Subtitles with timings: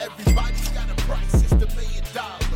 [0.00, 2.47] Everybody's got a price, it's the million dollar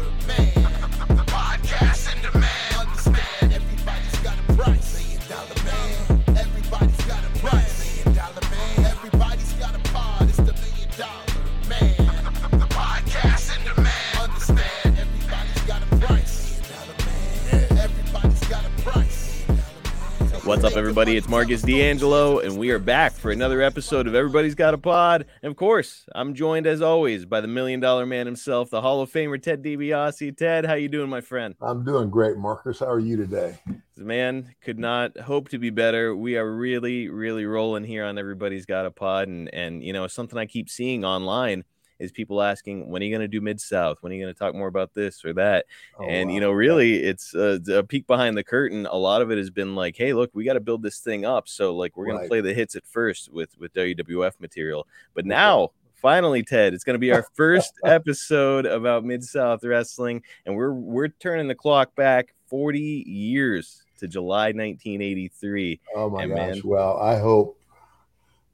[20.45, 21.17] What's up, everybody?
[21.17, 25.25] It's Marcus DeAngelo, and we are back for another episode of Everybody's Got a Pod.
[25.41, 29.01] And of course, I'm joined as always by the Million Dollar Man himself, the Hall
[29.01, 30.37] of Famer Ted DiBiase.
[30.37, 31.55] Ted, how you doing, my friend?
[31.63, 32.81] I'm doing great, Marcus.
[32.81, 33.57] How are you today?
[33.97, 36.17] The man could not hope to be better.
[36.17, 40.09] We are really, really rolling here on Everybody's Got a Pod, and and you know
[40.09, 41.63] something I keep seeing online
[42.03, 43.99] is people asking when are you going to do Mid South?
[44.01, 45.67] When are you going to talk more about this or that?
[45.99, 49.31] Oh, and you know really it's uh, a peek behind the curtain a lot of
[49.31, 51.97] it has been like hey look we got to build this thing up so like
[51.97, 52.25] we're going Right.
[52.25, 56.83] to play the hits at first with with wwf material but now finally ted it's
[56.85, 61.95] going to be our first episode about mid-south wrestling and we're we're turning the clock
[61.95, 66.39] back 40 years to july 1983 Oh my And, gosh.
[66.57, 67.59] man- Well, I hope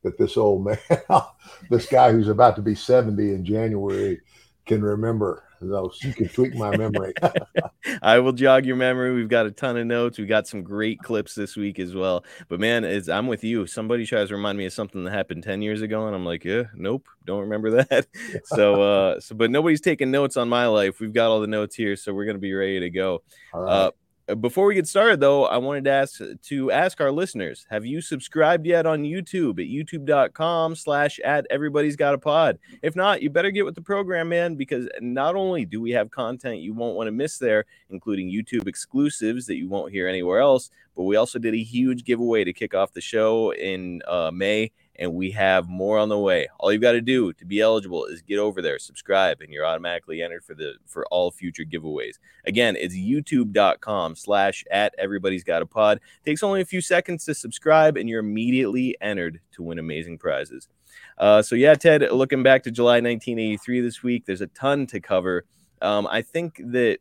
[0.02, 0.78] that this old man,
[1.70, 4.20] this guy who's about to be 70 in January,
[4.66, 5.44] can remember.
[5.60, 7.14] So you can tweak my memory.
[8.02, 9.12] I will jog your memory.
[9.12, 10.16] We've got a ton of notes.
[10.16, 12.24] We got some great clips this week as well.
[12.48, 13.66] But man, it's, I'm with you.
[13.66, 16.44] Somebody tries to remind me of something that happened 10 years ago, and I'm like,
[16.44, 18.06] yeah, nope, don't remember that.
[18.44, 21.00] so, uh, so, but nobody's taking notes on my life.
[21.00, 23.22] We've got all the notes here, so we're gonna be ready to go.
[23.52, 23.72] All right.
[23.72, 23.90] Uh,
[24.34, 28.00] before we get started, though, I wanted to ask to ask our listeners: Have you
[28.00, 32.58] subscribed yet on YouTube at YouTube.com/slash at Everybody's Got a Pod?
[32.82, 36.10] If not, you better get with the program, man, because not only do we have
[36.10, 40.40] content you won't want to miss there, including YouTube exclusives that you won't hear anywhere
[40.40, 44.30] else, but we also did a huge giveaway to kick off the show in uh,
[44.32, 46.48] May and we have more on the way.
[46.58, 49.64] All you've got to do to be eligible is get over there, subscribe, and you're
[49.64, 52.18] automatically entered for the for all future giveaways.
[52.46, 56.00] Again, it's youtube.com slash at everybody's got a pod.
[56.24, 60.68] Takes only a few seconds to subscribe, and you're immediately entered to win amazing prizes.
[61.16, 65.00] Uh, so yeah, Ted, looking back to July 1983 this week, there's a ton to
[65.00, 65.44] cover.
[65.80, 66.98] Um, I think that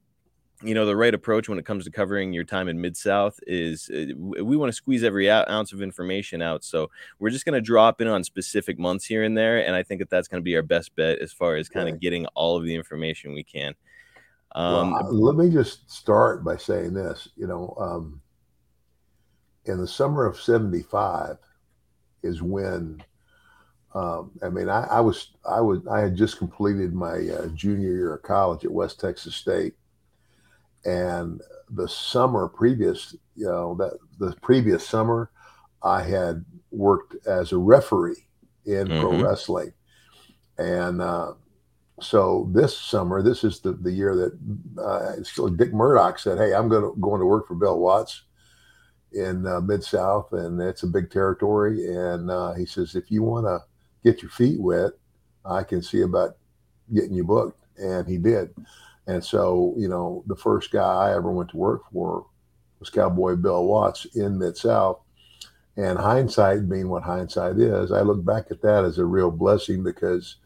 [0.64, 3.40] you know the right approach when it comes to covering your time in mid south
[3.46, 7.54] is uh, we want to squeeze every ounce of information out so we're just going
[7.54, 10.42] to drop in on specific months here and there and i think that that's going
[10.42, 13.34] to be our best bet as far as kind of getting all of the information
[13.34, 13.76] we can
[14.56, 17.30] um I- let me just start by saying this.
[17.36, 18.22] You know, um,
[19.66, 21.38] in the summer of 75
[22.24, 23.04] is when,
[23.94, 27.92] um, I mean, I, I was, I was, I had just completed my uh, junior
[27.92, 29.76] year of college at West Texas State.
[30.88, 35.30] And the summer previous, you know, that the previous summer,
[35.84, 38.28] I had worked as a referee
[38.66, 39.24] in pro Mhm.
[39.24, 39.74] wrestling.
[40.58, 41.34] And, uh,
[42.00, 44.34] so this summer, this is the, the year that
[44.82, 48.24] uh, Dick Murdoch said, "Hey, I'm going to going to work for Bill Watts
[49.14, 53.24] in uh, Mid South, and it's a big territory." And uh, he says, "If you
[53.24, 53.64] want to
[54.04, 54.92] get your feet wet,
[55.44, 56.38] I can see about
[56.94, 58.54] getting you booked." And he did.
[59.08, 62.28] And so, you know, the first guy I ever went to work for
[62.80, 65.00] was Cowboy Bill Watts in Mid South.
[65.78, 69.84] And hindsight being what hindsight is, I look back at that as a real blessing
[69.84, 70.38] because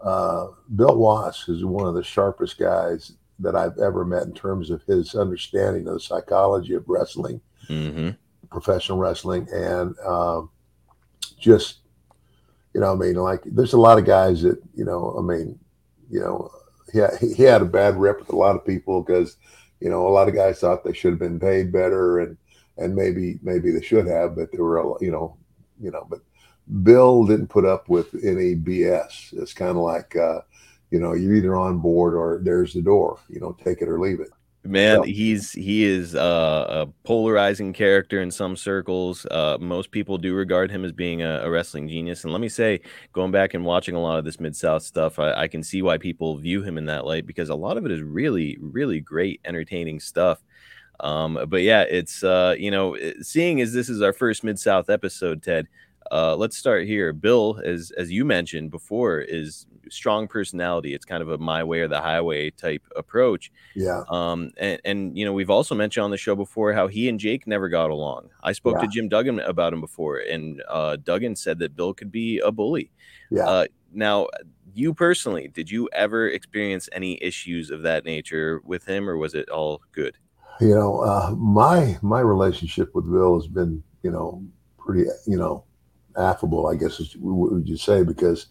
[0.00, 4.70] uh, Bill Watts is one of the sharpest guys that I've ever met in terms
[4.70, 8.16] of his understanding of the psychology of wrestling, mhm.
[8.50, 10.50] professional wrestling, and um,
[11.38, 11.78] just,
[12.74, 15.58] you know, I mean, like, there's a lot of guys that, you know, I mean,
[16.10, 16.50] you know,
[16.92, 17.00] he
[17.34, 19.36] he had a bad rep with a lot of people because,
[19.80, 22.36] you know, a lot of guys thought they should have been paid better and,
[22.78, 25.36] and maybe, maybe they should have, but there were, you know,
[25.80, 26.20] you know, but
[26.82, 29.32] Bill didn't put up with any BS.
[29.40, 30.40] It's kind of like, uh,
[30.90, 33.18] you know, you're either on board or there's the door.
[33.28, 34.30] You know, take it or leave it.
[34.68, 39.26] Man, he's he is uh, a polarizing character in some circles.
[39.30, 42.48] Uh, most people do regard him as being a, a wrestling genius, and let me
[42.48, 42.80] say,
[43.12, 45.82] going back and watching a lot of this Mid South stuff, I, I can see
[45.82, 49.00] why people view him in that light because a lot of it is really, really
[49.00, 50.42] great, entertaining stuff.
[51.00, 54.90] Um, but yeah, it's uh, you know, seeing as this is our first Mid South
[54.90, 55.68] episode, Ted.
[56.10, 57.12] Uh, let's start here.
[57.12, 60.94] Bill, as as you mentioned before, is strong personality.
[60.94, 63.52] It's kind of a my way or the highway type approach.
[63.74, 64.02] Yeah.
[64.08, 67.18] Um, and, and you know, we've also mentioned on the show before how he and
[67.20, 68.30] Jake never got along.
[68.42, 72.10] I spoke to Jim Duggan about him before, and uh, Duggan said that Bill could
[72.10, 72.90] be a bully.
[73.30, 73.46] Yeah.
[73.46, 74.28] Uh, now,
[74.74, 79.34] you personally, did you ever experience any issues of that nature with him, or was
[79.34, 80.16] it all good?
[80.60, 84.42] you know, uh, my my relationship with Bill has been, you know,
[84.78, 85.64] pretty, you know,
[86.16, 86.66] affable.
[86.66, 88.02] I guess is what would you say?
[88.02, 88.46] Because,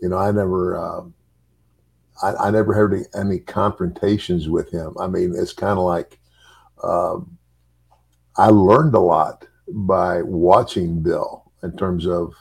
[0.00, 1.14] you know, I never, um,
[2.22, 4.94] I, I never had any, any confrontations with him.
[4.98, 6.18] I mean, it's kind of like,
[6.82, 7.38] um,
[8.36, 12.34] I learned a lot by watching Bill in terms of,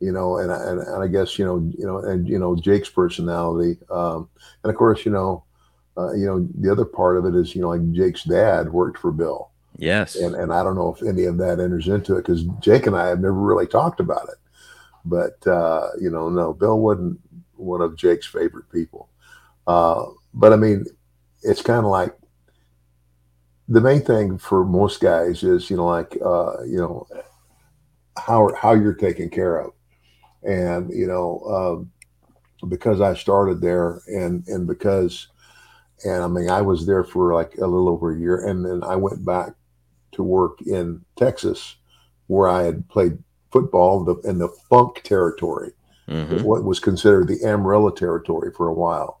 [0.00, 2.88] you know, and, and, and I guess you know, you know, and you know, Jake's
[2.88, 4.28] personality, um,
[4.62, 5.44] and of course, you know,
[5.96, 8.98] uh, you know, the other part of it is, you know, like Jake's dad worked
[8.98, 10.16] for Bill, Yes.
[10.16, 12.96] and and I don't know if any of that enters into it because Jake and
[12.96, 14.38] I have never really talked about it.
[15.04, 17.20] But uh, you know, no, Bill wasn't
[17.54, 19.08] one of Jake's favorite people.
[19.66, 20.84] Uh, but I mean,
[21.42, 22.12] it's kind of like
[23.68, 27.06] the main thing for most guys is, you know, like uh, you know,
[28.16, 29.72] how how you're taken care of,
[30.42, 31.86] and you know,
[32.62, 35.28] um, because I started there, and and because,
[36.04, 38.82] and I mean, I was there for like a little over a year, and then
[38.82, 39.52] I went back
[40.12, 41.76] to work in Texas,
[42.26, 43.18] where I had played
[43.50, 45.72] football in the, in the Funk territory,
[46.08, 46.42] Mhm.
[46.42, 49.20] what was considered the Amarillo territory for a while.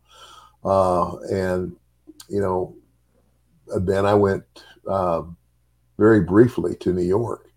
[0.64, 1.76] Uh, and,
[2.28, 2.74] you know,
[3.78, 4.44] then I went
[4.86, 5.36] um,
[5.98, 7.50] very briefly to New York.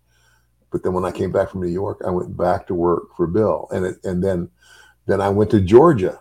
[0.70, 3.26] But then when I came back from New York, I went back to work for
[3.26, 3.68] Bill.
[3.70, 4.50] And it, and then
[5.06, 6.20] then I went to Georgia,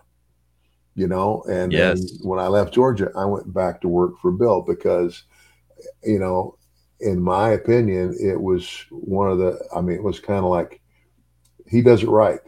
[0.95, 2.19] you know, and then Yes.
[2.23, 5.23] when I left Georgia, I went back to work for Bill because,
[6.03, 6.57] you know,
[7.01, 10.81] in my opinion, it was one of the, I mean, it was kind of like
[11.67, 12.39] he does it right.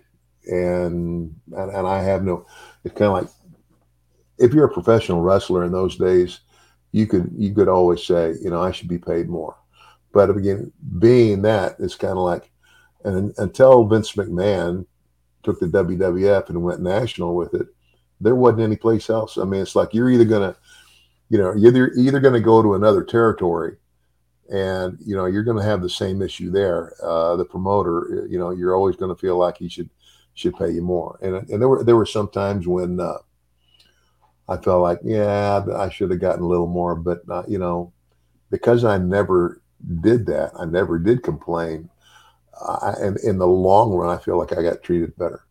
[0.46, 2.46] And, and, and I have no,
[2.84, 3.28] it's kind of like
[4.38, 6.42] if you're a professional wrestler in those days,
[6.92, 9.56] you could, you could always say, you know, I should be paid more.
[10.12, 12.52] But again, being that, it's kind of like,
[13.04, 14.86] and until Vince McMahon
[15.42, 17.68] took the WWF and went national with it,
[18.22, 19.38] there wasn't any place else.
[19.38, 20.56] I mean, it's like you're either gonna,
[21.30, 23.78] you know, you're either, either to go to another territory,
[24.52, 26.94] and you know you're going to have the same issue there.
[27.02, 29.90] Uh, the promoter, you know, you're always going to feel like he should
[30.34, 31.18] should pay you more.
[31.22, 33.18] And and there were there were some times when uh,
[34.50, 37.94] I felt like, yeah, I should have gotten a little more, but uh, you know,
[38.52, 39.62] because I never
[40.02, 41.90] did that, I never did complain.
[42.62, 45.44] I, and in the long run, I feel like I got treated better.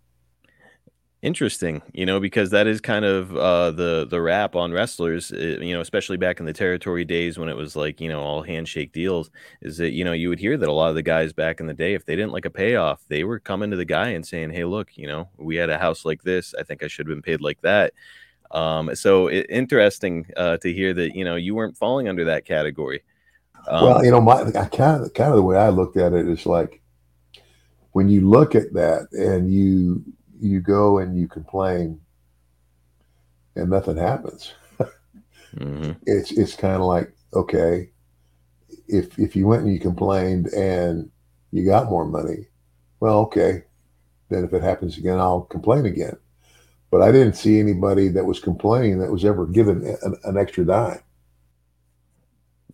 [1.22, 5.36] Interesting, you know, because that is kind of uh, the the rap on wrestlers, uh,
[5.60, 8.42] you know, especially back in the territory days when it was like you know all
[8.42, 9.30] handshake deals.
[9.60, 11.66] Is that you know you would hear that a lot of the guys back in
[11.66, 14.26] the day, if they didn't like a payoff, they were coming to the guy and
[14.26, 16.56] saying, "Hey, look, you know, we had a house like this.
[16.58, 17.92] I think I should have been paid like that."
[18.50, 22.44] Um, so it, interesting uh, to hear that you know you weren't falling under that
[22.46, 23.04] category.
[23.68, 26.28] Um, well, you know, my kind of kind of the way I looked at it
[26.28, 26.82] is like
[27.92, 30.02] when you look at that and you
[30.42, 32.00] you go and you complain
[33.56, 34.52] and nothing happens.
[35.56, 35.96] mhm.
[36.06, 37.90] It's it's kind of like okay,
[38.88, 41.10] if if you went and you complained and
[41.52, 42.48] you got more money,
[43.00, 43.64] well, okay,
[44.30, 46.16] then if it happens again, I'll complain again.
[46.90, 50.64] But I didn't see anybody that was complaining that was ever given an, an extra
[50.66, 51.00] dime.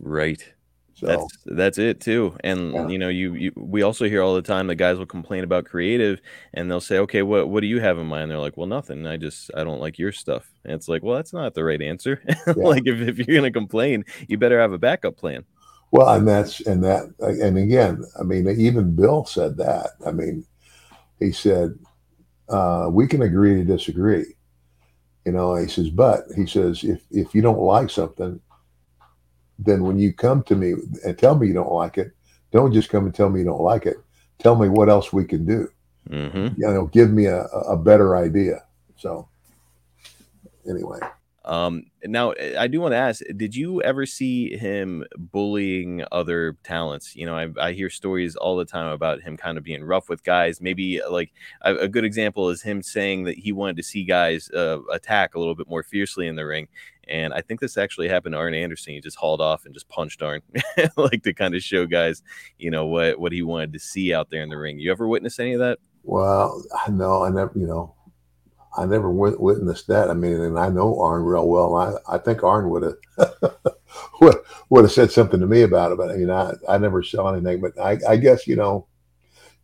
[0.00, 0.54] Right.
[0.98, 2.36] So That's that's it too.
[2.42, 2.88] And Yeah.
[2.88, 5.64] you know, you, you we also hear all the time that guys will complain about
[5.64, 6.20] creative
[6.54, 8.30] and they'll say, Okay, what what do you have in mind?
[8.30, 9.06] They're like, Well, nothing.
[9.06, 10.50] I just I don't like your stuff.
[10.64, 12.20] And it's like, well, that's not the right answer.
[12.56, 15.44] like if, if you're gonna complain, you better have a backup plan.
[15.92, 19.90] Well, and that's and that and again, I mean, even Bill said that.
[20.04, 20.44] I mean,
[21.20, 21.78] he said
[22.48, 24.34] uh, we can agree to disagree.
[25.24, 28.40] You know, he says, but he says if if you don't like something,
[29.58, 30.74] then when you come to me
[31.04, 32.12] and tell me you don't like it,
[32.52, 33.96] don't just come and tell me you don't like it.
[34.38, 35.68] Tell me what else we can do.
[36.08, 38.64] hmm You know, give me a, a better idea.
[38.96, 39.28] So,
[40.68, 40.98] anyway,
[41.44, 47.16] Um, now I do want to ask, did you ever see him bullying other talents?
[47.16, 50.10] You know, I, I hear stories all the time about him kind of being rough
[50.10, 50.60] with guys.
[50.60, 54.50] Maybe like a, a good example is him saying that he wanted to see guys
[54.50, 56.68] uh, attack a little bit more fiercely in the ring.
[57.08, 58.94] And I think this actually happened to Arn Anderson.
[58.94, 60.42] He just hauled off and just punched Arn,
[60.96, 62.22] like to kind of show guys,
[62.58, 64.78] you know, what what he wanted to see out there in the ring.
[64.78, 65.78] You ever witness any of that?
[66.02, 67.94] Well, no, I never, you know,
[68.76, 70.10] I never wit- witnessed that.
[70.10, 71.74] I mean, and I know Arn real well.
[71.74, 72.96] I, I think Arn would have
[74.20, 74.36] would,
[74.70, 77.32] would have said something to me about it, but I mean, I, I never saw
[77.32, 77.60] anything.
[77.60, 78.86] But I, I guess you know,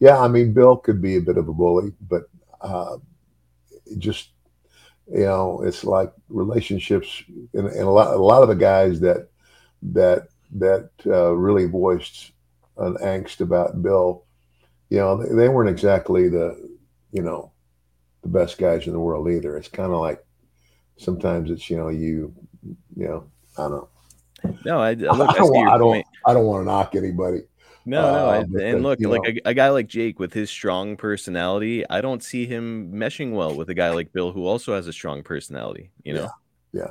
[0.00, 2.24] yeah, I mean, Bill could be a bit of a bully, but
[2.60, 2.96] uh,
[3.98, 4.30] just
[5.12, 9.28] you know, it's like relationships, and, and a lot a lot of the guys that
[9.82, 12.32] that that uh, really voiced
[12.78, 14.24] an angst about Bill,
[14.88, 16.76] you know, they, they weren't exactly the
[17.12, 17.52] you know
[18.22, 19.56] the best guys in the world either.
[19.56, 20.24] It's kind of like
[20.96, 22.34] sometimes it's you know you
[22.96, 23.88] you know I don't know.
[24.64, 25.30] No, I, I I, look.
[25.30, 26.06] I, don't, I don't.
[26.26, 27.42] I don't want to knock anybody.
[27.86, 30.96] No, no, Uh, I, and look, like a, a guy like Jake with his strong
[30.96, 34.86] personality, I don't see him meshing well with a guy like Bill who also has
[34.86, 35.90] a strong personality.
[36.02, 36.30] You know.
[36.72, 36.90] Yeah, yeah.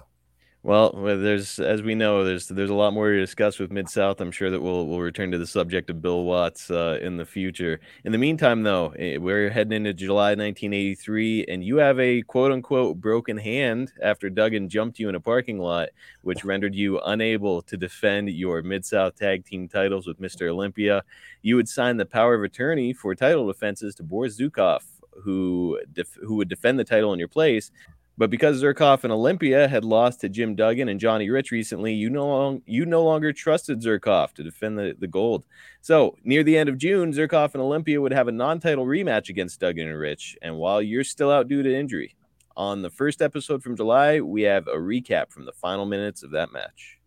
[0.66, 4.22] Well, there's as we know, there's there's a lot more to discuss with Mid South.
[4.22, 7.26] I'm sure that we'll we'll return to the subject of Bill Watts uh, in the
[7.26, 7.82] future.
[8.06, 12.54] In the meantime, though, eh, we're heading into July 1983, and you have a quote
[12.54, 15.90] unquote broken hand after Duggan jumped you in a parking lot,
[16.22, 20.50] which rendered you unable to defend your Mid South tag team titles with Mr.
[20.50, 21.04] Olympia.
[21.42, 24.80] You would sign the power of attorney for title defenses to Boris Zhukov,
[25.26, 27.70] who def- who would defend the title in your place.
[28.16, 32.12] But because Zhukov and Olympia had lost to Jim Duggan and Johnny Rich recently, you
[32.12, 35.44] no long, you no longer trusted Zhukov to defend the, the gold.
[35.82, 39.60] So near the end of June, Zhukov and Olympia would have a non-title rematch against
[39.60, 40.38] Duggan and Rich.
[40.44, 42.16] And while you're still out due to injury,
[42.56, 46.32] on the first episode from July, we have a recap from the final minutes of
[46.32, 47.00] that match.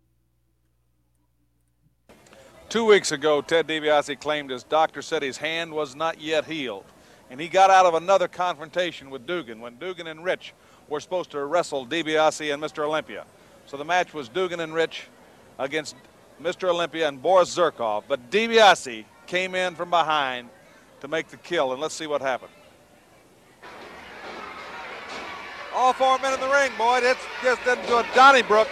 [2.69, 6.85] Two weeks ago, Ted DiBiase claimed his doctor said his hand was not yet healed.
[7.31, 10.53] And he got out of another confrontation with Duggan when Duggan and Rich
[10.89, 12.85] were supposed to wrestle DiBiase and Mr.
[12.85, 13.25] Olympia.
[13.67, 15.09] So the match was Duggan and Rich
[15.59, 15.97] against
[16.41, 16.69] Mr.
[16.69, 18.05] Olympia and Boris Zhukov.
[18.09, 20.49] But DiBiase came in from behind
[21.01, 21.73] to make the kill.
[21.73, 22.53] And let's see what happened.
[25.75, 27.01] All four men in the ring, boy.
[27.03, 28.69] It's just into a Donnybrook.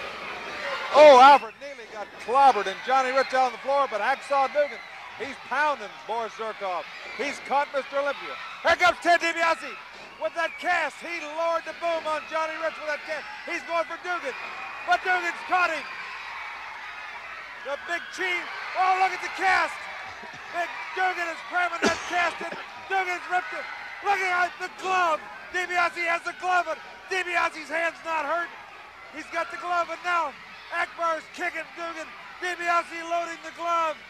[0.95, 4.79] Oh, Alfred Neely got clobbered and Johnny Rich on the floor, but Hacksaw Duggan,
[5.19, 6.85] he's pounding Boris Zhukov.
[7.19, 8.01] He's caught Mr.
[8.01, 8.35] Olympia.
[8.63, 9.75] Here comes Ted DiBiase
[10.25, 10.97] with that cast.
[11.05, 13.29] He lowered the boom on Johnny Rich with that cast.
[13.45, 14.33] He's going for Duggan,
[14.89, 15.85] but Duggan's caught him.
[17.69, 18.45] The big chief.
[18.81, 19.77] Oh, look at the cast.
[20.57, 22.49] Big Duggan is cramming that cast in.
[22.89, 23.69] Duggan's ripped it.
[24.01, 25.21] Look at the glove.
[25.53, 26.81] DiBiase has the glove, and
[27.13, 28.49] DiBiase's hand's not hurt.
[29.13, 30.33] He's got the glove, and now
[30.73, 32.09] Akbar's kicking Duggan.
[32.41, 34.01] DiBiase loading the glove.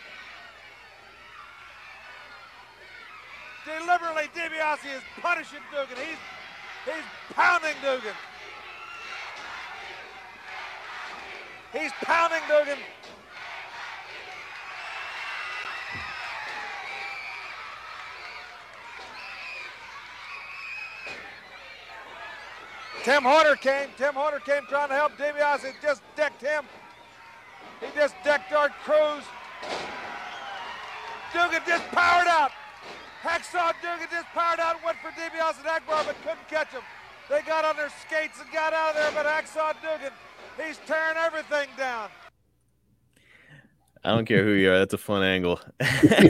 [3.64, 5.97] Deliberately, DiBiase is punishing Duggan.
[5.97, 6.18] He's
[6.85, 7.04] he's
[7.35, 8.12] pounding Duggan.
[11.73, 12.78] He's pounding Duggan.
[23.02, 23.88] Tim Horner came.
[23.97, 25.73] Tim Horner came trying to help DiBiase.
[25.80, 26.64] Just decked him.
[27.80, 29.25] He just decked Art Crews.
[31.33, 32.50] Duggan just powered out.
[33.24, 36.82] Hacksaw Duggan just powered out, went for DiBiase and Akbar, but couldn't catch him.
[37.30, 40.12] They got on their skates and got out of there, but Hacksaw Duggan,
[40.62, 42.10] he's tearing everything down.
[44.06, 44.78] I don't care who you are.
[44.78, 45.58] That's a fun angle.
[45.80, 46.28] It's-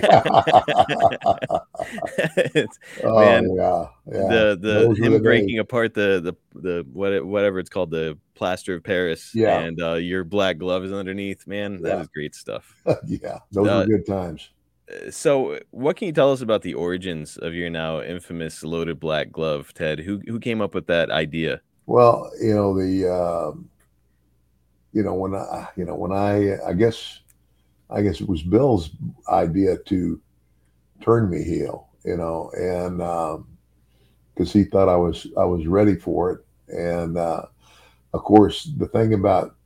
[3.03, 4.29] Oh Man, yeah, yeah.
[4.29, 5.59] the the Those him breaking days.
[5.61, 6.21] apart the
[6.55, 9.33] the the what whatever it's called the plaster of Paris.
[9.35, 9.59] Yeah.
[9.59, 11.49] and uh, your black glove is underneath.
[11.49, 12.01] Man, that Yeah.
[12.03, 12.77] is great stuff.
[13.07, 14.51] yeah, those Uh, were good times.
[14.89, 19.01] Uh, So, what can you tell us about the origins of your now infamous loaded
[19.01, 20.01] black glove, Ted?
[20.01, 21.61] Who who came up with that idea?
[21.87, 23.71] Well, you know the, um
[24.93, 27.21] you know when I, you know when I, I guess,
[27.91, 28.91] I guess it was Bill's
[29.29, 30.21] idea to
[31.01, 32.99] turn me heel, you know, and
[34.35, 37.47] because he thought I was I was ready for it, and uh,
[38.13, 39.57] of course the thing about,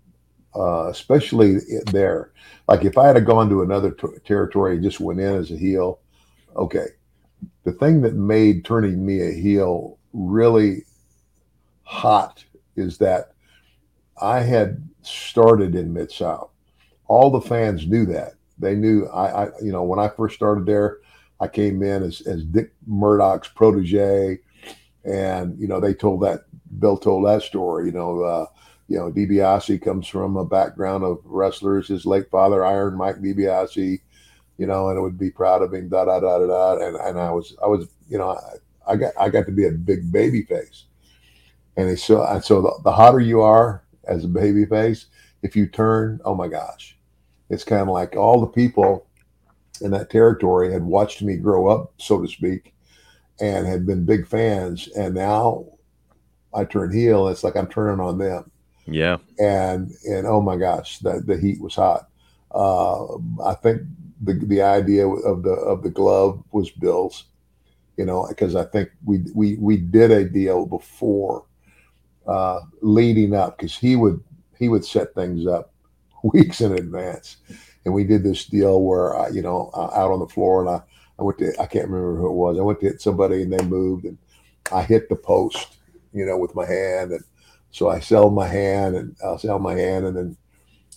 [0.58, 1.58] uh, especially
[1.92, 2.32] there,
[2.66, 3.92] like if I had gone to another
[4.24, 6.00] territory and just went in as a heel,
[6.56, 6.86] okay,
[7.64, 10.84] the thing that made turning me a heel really
[11.82, 12.44] hot
[12.76, 13.32] is that
[14.20, 16.50] I had started in Mid South.
[17.06, 18.34] All the fans knew that.
[18.58, 20.98] They knew I, I, you know, when I first started there,
[21.40, 24.40] I came in as, as Dick Murdoch's protege,
[25.04, 26.40] and you know they told that
[26.80, 27.86] Bill told that story.
[27.86, 28.46] You know, uh,
[28.88, 31.88] you know DiBiase comes from a background of wrestlers.
[31.88, 34.00] His late father, Iron Mike DiBiase,
[34.58, 35.88] you know, and it would be proud of him.
[35.88, 36.86] Da da da da da.
[36.86, 39.66] And and I was I was you know I, I got I got to be
[39.66, 40.86] a big baby face
[41.78, 45.06] and it's so and so the, the hotter you are as a baby face.
[45.42, 46.98] If you turn, oh my gosh,
[47.48, 49.06] it's kind of like all the people
[49.80, 52.74] in that territory had watched me grow up, so to speak,
[53.40, 54.88] and had been big fans.
[54.88, 55.66] And now
[56.52, 57.28] I turn heel.
[57.28, 58.50] It's like I'm turning on them.
[58.90, 59.18] Yeah.
[59.38, 62.08] And and oh my gosh, the the heat was hot.
[62.50, 63.82] Uh, I think
[64.22, 67.24] the the idea of the of the glove was Bill's,
[67.96, 71.44] you know, because I think we we we did a deal before
[72.26, 74.22] uh, leading up because he would
[74.58, 75.72] he would set things up
[76.22, 77.36] weeks in advance,
[77.84, 80.70] and we did this deal where I, you know uh, out on the floor and
[80.70, 80.82] I
[81.18, 83.52] I went to I can't remember who it was I went to hit somebody and
[83.52, 84.16] they moved and
[84.72, 85.76] I hit the post
[86.14, 87.22] you know with my hand and
[87.70, 90.36] so I sell my hand and I'll sell my hand and then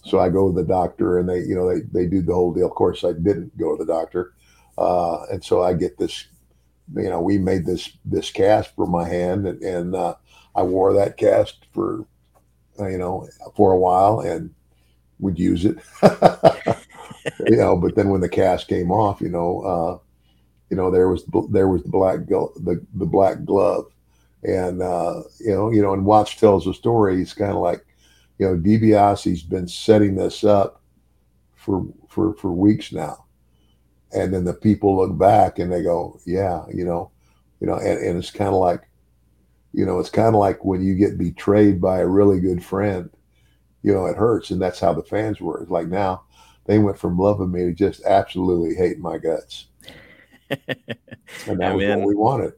[0.03, 2.53] so I go to the doctor and they you know they they do the whole
[2.53, 2.67] deal.
[2.67, 4.33] Of course I didn't go to the doctor,
[4.77, 6.25] uh, and so I get this
[6.95, 10.15] you know we made this this cast for my hand and, and uh,
[10.55, 12.05] I wore that cast for
[12.79, 14.53] uh, you know for a while and
[15.19, 15.77] would use it.
[17.47, 19.97] you know, but then when the cast came off, you know, uh,
[20.69, 23.85] you know there was there was the black the the black glove,
[24.43, 27.17] and uh, you know you know and Watts tells the story.
[27.17, 27.85] He's kind of like,
[28.37, 30.81] you know, DiBiase's been setting this up
[31.55, 33.25] for for for weeks now,
[34.13, 37.11] and then the people look back and they go, yeah, you know,
[37.59, 38.87] you know, and, and it's kind of like,
[39.73, 43.09] you know, it's kind of like when you get betrayed by a really good friend,
[43.83, 45.61] you know, it hurts, and that's how the fans were.
[45.61, 46.23] It's like now
[46.65, 49.67] they went from loving me to just absolutely hating my guts.
[50.49, 52.53] and that was what we wanted.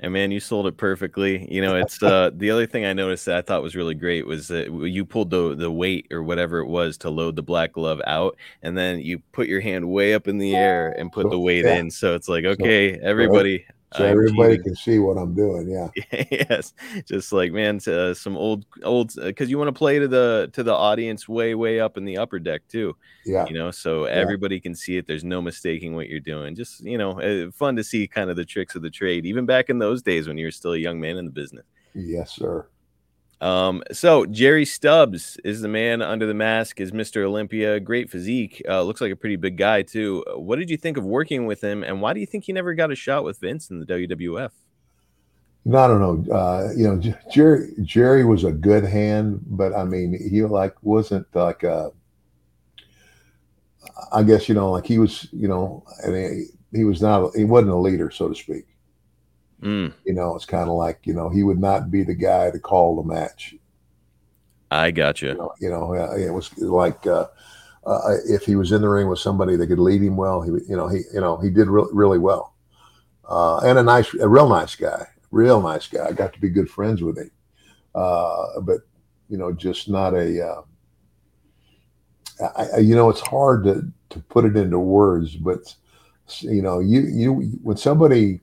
[0.00, 1.52] And man, you sold it perfectly.
[1.52, 4.26] You know, it's uh the other thing I noticed that I thought was really great
[4.26, 7.72] was that you pulled the the weight or whatever it was to load the black
[7.72, 11.30] glove out, and then you put your hand way up in the air and put
[11.30, 11.76] the weight yeah.
[11.76, 11.90] in.
[11.90, 13.66] So it's like, okay, everybody.
[13.94, 14.64] So I'm everybody cheating.
[14.64, 15.68] can see what I'm doing.
[15.68, 15.88] Yeah.
[16.30, 16.74] yes,
[17.06, 20.50] just like man, to, uh, some old old because you want to play to the
[20.52, 22.94] to the audience way way up in the upper deck too.
[23.24, 23.46] Yeah.
[23.46, 25.06] You know, so everybody can see it.
[25.06, 26.54] There's no mistaking what you're doing.
[26.54, 29.46] Just you know, uh, fun to see kind of the tricks of the trade, even
[29.46, 31.64] back in those days when you were still a young man in the business.
[31.94, 32.66] Yes, sir.
[33.40, 37.24] Um, so Jerry Stubbs is the man under the mask, is Mr.
[37.24, 40.24] Olympia, great physique, uh, looks like a pretty big guy too.
[40.28, 42.52] Uh, What did you think of working with him, and why do you think he
[42.52, 44.50] never got a shot with Vince in the WWF?
[45.64, 46.34] No, I don't know.
[46.34, 51.26] Uh, you know, Jerry Jerry was a good hand, but I mean, he like wasn't
[51.34, 51.90] like uh
[54.12, 56.46] I guess you know, like he was, you know, and he,
[56.78, 58.66] he was not, he wasn't a leader, so to speak.
[59.62, 62.50] Mm, You know, it's kind of like you know, he would not be the guy
[62.50, 63.56] to call the match.
[64.70, 65.26] I gotcha.
[65.26, 67.26] You know, you know, uh, it was like uh,
[67.86, 70.50] uh, if he was in the ring with somebody that could lead him well, he,
[70.50, 72.54] you know, he, you know, he did re- really well,
[73.28, 76.06] uh, and a nice, a real nice guy, real nice guy.
[76.06, 77.30] I got to be good friends with him,
[77.94, 78.80] uh, but
[79.28, 80.46] you know, just not a.
[80.46, 80.62] Uh,
[82.56, 85.74] I, I, you know, it's hard to to put it into words, but
[86.40, 88.40] you know, you you when somebody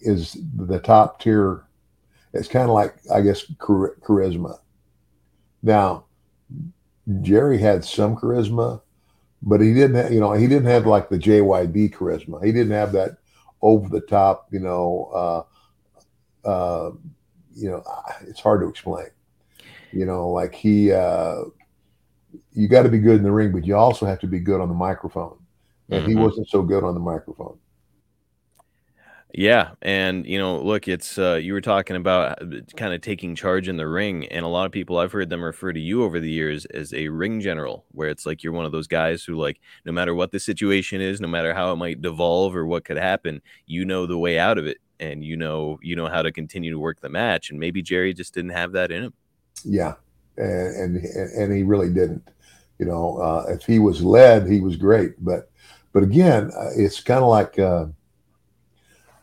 [0.00, 1.64] is the top tier,
[2.32, 4.58] it's kind of like I guess char- charisma.
[5.62, 6.04] Now,
[7.22, 8.80] Jerry had some charisma,
[9.42, 9.96] but he didn't.
[9.96, 12.44] Have, you know, he didn't have like the JYD charisma.
[12.44, 13.18] He didn't have that
[13.62, 14.48] over the top.
[14.50, 15.46] You know,
[16.44, 16.90] uh, uh,
[17.54, 17.82] you know,
[18.26, 19.06] it's hard to explain.
[19.92, 21.44] You know, like he, uh,
[22.52, 24.60] you got to be good in the ring, but you also have to be good
[24.60, 25.38] on the microphone.
[25.90, 26.20] And he Mhm.
[26.20, 27.58] wasn't so good on the microphone.
[29.34, 32.38] Yeah, and you know, look, it's uh, you were talking about
[32.76, 35.44] kind of taking charge in the ring, and a lot of people I've heard them
[35.44, 38.64] refer to you over the years as a ring general, where it's like you're one
[38.64, 41.76] of those guys who, like, no matter what the situation is, no matter how it
[41.76, 45.36] might devolve or what could happen, you know the way out of it, and you
[45.36, 47.50] know you know how to continue to work the match.
[47.50, 49.14] And maybe Jerry just didn't have that in him.
[49.64, 49.94] Yeah,
[50.36, 52.28] and and and he really didn't.
[52.78, 55.22] You know, uh, if he was led, he was great.
[55.22, 55.50] But
[55.92, 57.86] but again, uh, it's kind of like uh,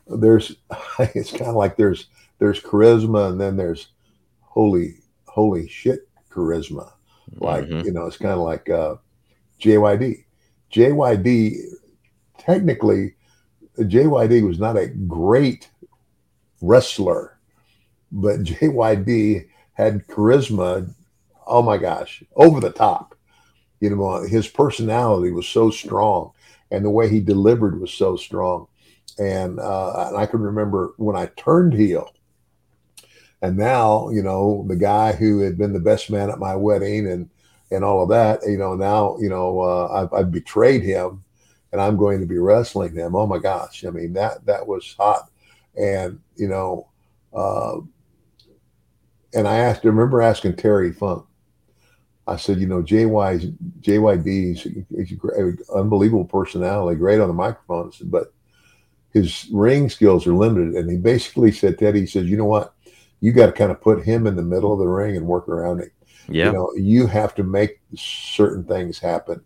[0.07, 0.55] there's
[0.99, 2.07] it's kind of like there's
[2.39, 3.89] there's charisma, and then there's
[4.41, 6.91] holy holy shit charisma.
[7.39, 7.85] Like Mhm.
[7.85, 8.95] you know, it's kind of like uh,
[9.59, 10.25] JYD.
[10.71, 11.57] JYD
[12.37, 13.15] technically,
[13.79, 15.69] JYD was not a great
[16.61, 17.37] wrestler,
[18.11, 20.93] but JYD had charisma.
[21.47, 23.15] Oh my gosh, over the top.
[23.81, 26.31] You know, his personality was so strong,
[26.71, 28.67] and the way he delivered was so strong.
[29.17, 32.13] And, uh, and I can remember when I turned heel,
[33.41, 37.07] and now you know the guy who had been the best man at my wedding
[37.07, 37.29] and
[37.71, 38.41] and all of that.
[38.45, 41.23] You know, now you know uh, I've, I've betrayed him,
[41.71, 43.15] and I'm going to be wrestling him.
[43.15, 43.85] Oh my gosh!
[43.85, 45.29] I mean that that was hot,
[45.77, 46.87] and you know.
[47.33, 47.81] Uh,
[49.33, 51.25] and I asked, I remember asking Terry Funk.
[52.25, 57.33] I said, you know, JY JYD, he's, he's a great, unbelievable personality, great on the
[57.33, 58.33] microphone, but
[59.15, 60.75] his ring skills are limited.
[60.75, 62.73] And he basically said, Teddy, he says, you know what?
[63.21, 65.47] You got to kind of put him in the middle of the ring and work
[65.47, 65.93] around it.
[66.27, 66.47] Yeah.
[66.47, 69.39] You know, you have to make certain things happen.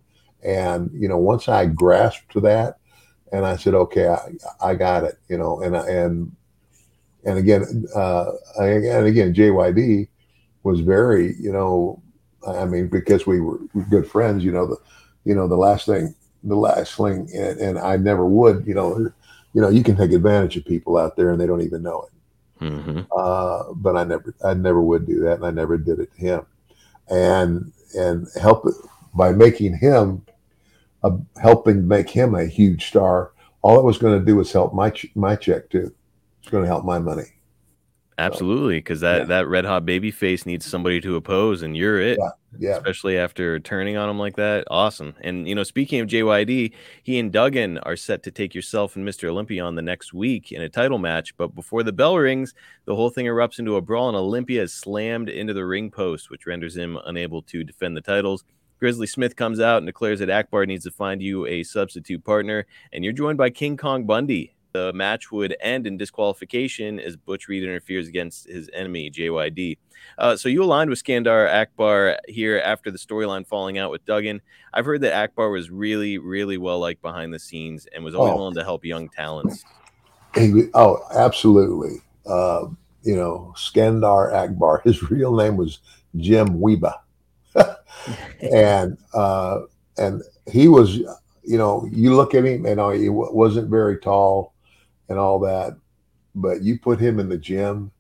[0.44, 2.80] And, you know, once I grasped to that
[3.32, 6.36] and I said, okay, I, I got it, you know, and, and,
[7.26, 10.08] and again, uh, and again, JYD
[10.64, 12.02] was very, you know,
[12.48, 13.60] I mean, because we were
[13.92, 14.78] good friends, you know, the,
[15.26, 19.12] you know, the last thing, the last thing, and, and I never would, you know,
[19.54, 22.04] you know, you can take advantage of people out there and they don't even know
[22.04, 22.64] it.
[22.64, 23.02] Mm-hmm.
[23.16, 26.20] Uh, but I never, I never would do that, and I never did it to
[26.20, 26.46] him.
[27.10, 28.66] And and help
[29.16, 30.26] by making him,
[31.04, 33.32] uh, helping make him a huge star.
[33.62, 35.94] All it was going to do was help my ch- my check too.
[36.42, 37.24] It's going to help my money.
[38.18, 39.26] Absolutely, because that yeah.
[39.26, 42.18] that red hot baby face needs somebody to oppose, and you're it.
[42.20, 42.78] Yeah, yeah.
[42.78, 45.14] Especially after turning on him like that, awesome.
[45.22, 49.08] And you know, speaking of JYD, he and Duggan are set to take yourself and
[49.08, 49.30] Mr.
[49.30, 51.36] Olympia on the next week in a title match.
[51.38, 52.54] But before the bell rings,
[52.86, 56.30] the whole thing erupts into a brawl, and Olympia is slammed into the ring post,
[56.30, 58.44] which renders him unable to defend the titles.
[58.80, 62.66] Grizzly Smith comes out and declares that Akbar needs to find you a substitute partner,
[62.94, 67.48] and you're joined by King Kong Bundy, the match would end in disqualification as Butch
[67.48, 69.78] Reed interferes against his enemy, JYD.
[70.18, 74.42] Uh, so you aligned with Skandar Akbar here after the storyline falling out with Duggan.
[74.74, 78.34] I've heard that Akbar was really, really well liked behind the scenes and was always
[78.34, 78.38] Oh.
[78.38, 79.64] willing to help young talents.
[80.36, 82.02] He, oh, absolutely.
[82.26, 82.68] Uh,
[83.04, 84.82] you know, Skandar Akbar.
[84.86, 85.80] His real name was
[86.18, 86.94] Jim Wehba,
[88.54, 89.62] and uh,
[89.98, 93.98] and he was, you know, you look at him, and uh, he wa- wasn't very
[94.00, 94.54] tall,
[95.10, 95.78] and all that,
[96.36, 97.92] but you put him in the gym.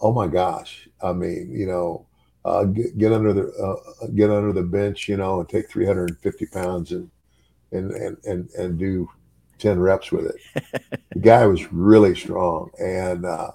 [0.00, 0.88] Oh my gosh!
[1.02, 2.06] I mean, you know,
[2.44, 6.46] uh, get, get under the uh, get under the bench, you know, and take 350
[6.46, 7.10] pounds and
[7.72, 9.08] and and and, and do
[9.58, 10.64] 10 reps with it.
[11.12, 13.50] the guy was really strong and uh,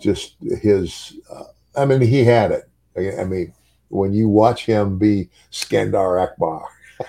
[0.00, 1.44] just his, uh,
[1.76, 2.68] I mean, he had it.
[2.96, 3.52] I I mean,
[3.88, 6.64] when you watch him be Skandar Akbar,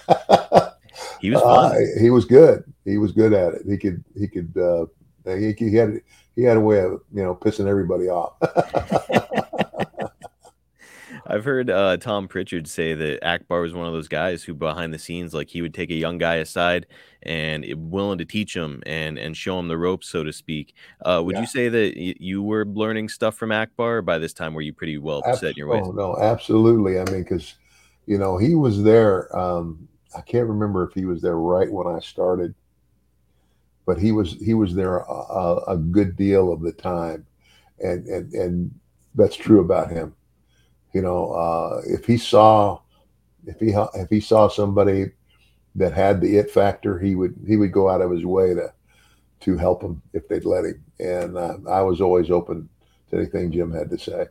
[1.19, 2.63] He was uh, he was good.
[2.86, 3.62] He was good at it.
[3.67, 4.86] He could, he could, uh,
[5.26, 6.02] he, he had,
[6.36, 8.34] he had a way of, you know, pissing everybody off.
[11.28, 14.93] I've heard uh, Tom Prichard say that Akbar was one of those guys who, behind
[14.93, 16.86] the scenes, like he would take a young guy aside
[17.24, 20.76] and willing to teach him and and show him the ropes, so to speak.
[21.04, 21.41] Uh, would Yeah.
[21.41, 24.04] you say that y- you were learning stuff from Akbar?
[24.04, 25.84] By this time, were you pretty well set in your ways?
[25.88, 27.00] Oh no, absolutely.
[27.00, 27.56] I mean, because
[28.06, 29.36] you know he was there.
[29.36, 32.54] Um, I can't remember if he was there right when I started,
[33.86, 37.26] but he was he was there a, a, good deal of the time,
[37.80, 38.80] and and and
[39.13, 40.15] that's true about him.
[40.93, 42.80] You know, uh, if he saw
[43.45, 45.12] if he if he saw somebody
[45.76, 48.74] that had the it factor, he would he would go out of his way to
[49.41, 50.84] to help him if they'd let him.
[51.00, 52.69] And uh, I was always open
[53.10, 54.28] to anything Jim had to say.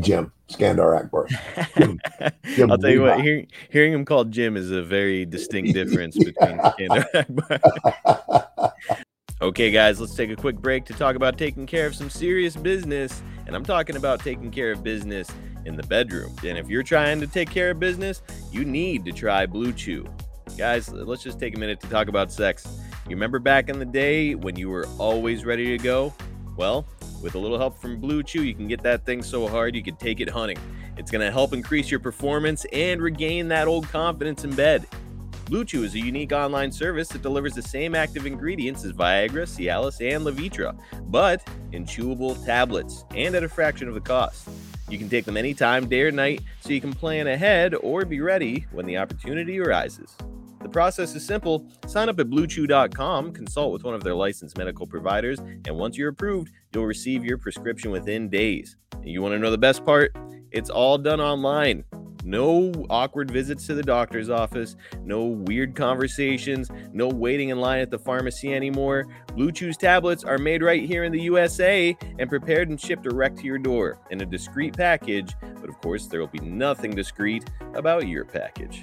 [0.00, 1.28] Jim Skandar Akbar.
[1.76, 2.00] Jim-
[2.56, 6.16] Jim I'll tell you what, hearing, hearing him called Jim is a very distinct difference
[6.16, 8.72] between Skandar Akbar.
[9.42, 12.56] Okay, guys, let's take a quick break to talk about taking care of some serious
[12.56, 13.20] business.
[13.46, 15.28] And I'm talking about taking care of business
[15.66, 16.34] in the bedroom.
[16.44, 20.06] And if you're trying to take care of business, you need to try Blue Chew.
[20.56, 22.66] Guys, let's just take a minute to talk about sex.
[23.06, 26.14] You remember back in the day when you were always ready to go?
[26.56, 26.86] Well,
[27.24, 29.82] with a little help from Blue Chew, you can get that thing so hard you
[29.82, 30.58] can take it hunting.
[30.98, 34.86] It's going to help increase your performance and regain that old confidence in bed.
[35.46, 39.46] Blue Chew is a unique online service that delivers the same active ingredients as Viagra,
[39.46, 40.78] Cialis, and Levitra,
[41.10, 44.46] but in chewable tablets and at a fraction of the cost.
[44.90, 48.20] You can take them anytime, day or night, so you can plan ahead or be
[48.20, 50.14] ready when the opportunity arises.
[50.64, 51.66] The process is simple.
[51.86, 56.08] Sign up at bluechew.com, consult with one of their licensed medical providers, and once you're
[56.08, 58.76] approved, you'll receive your prescription within days.
[58.92, 60.16] And you want to know the best part?
[60.50, 61.84] It's all done online.
[62.24, 67.90] No awkward visits to the doctor's office, no weird conversations, no waiting in line at
[67.90, 69.04] the pharmacy anymore.
[69.34, 73.38] Blue Chew's tablets are made right here in the USA and prepared and shipped direct
[73.38, 77.44] to your door in a discreet package, but of course, there will be nothing discreet
[77.74, 78.82] about your package.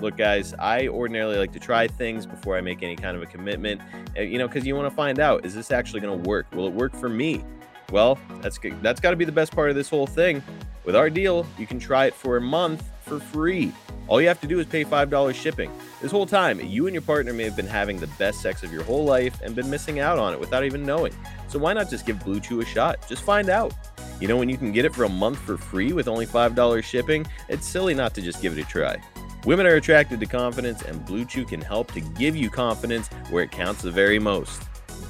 [0.00, 3.26] Look, guys, I ordinarily like to try things before I make any kind of a
[3.26, 3.80] commitment,
[4.16, 6.46] uh, you know, because you want to find out is this actually going to work?
[6.52, 7.44] Will it work for me?
[7.92, 10.42] Well, that's that's got to be the best part of this whole thing.
[10.84, 13.72] With our deal, you can try it for a month for free.
[14.06, 15.70] All you have to do is pay $5 shipping.
[16.02, 18.72] This whole time, you and your partner may have been having the best sex of
[18.72, 21.14] your whole life and been missing out on it without even knowing.
[21.48, 23.08] So why not just give Blue Chew a shot?
[23.08, 23.72] Just find out.
[24.20, 26.84] You know when you can get it for a month for free with only $5
[26.84, 27.26] shipping?
[27.48, 28.96] It's silly not to just give it a try.
[29.44, 33.44] Women are attracted to confidence, and Blue Chew can help to give you confidence where
[33.44, 34.62] it counts the very most.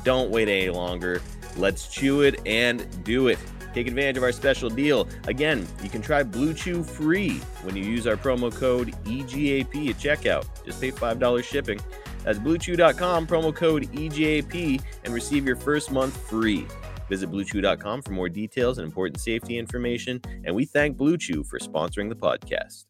[0.02, 1.22] Don't wait any longer.
[1.56, 3.38] Let's chew it and do it.
[3.74, 5.08] Take advantage of our special deal.
[5.28, 9.96] Again, you can try Blue Chew free when you use our promo code EGAP at
[9.96, 10.46] checkout.
[10.64, 11.80] Just pay $5 shipping.
[12.24, 16.66] That's bluechew.com, promo code EGAP, and receive your first month free.
[17.08, 20.20] Visit bluechew.com for more details and important safety information.
[20.44, 22.86] And we thank Blue Chew for sponsoring the podcast.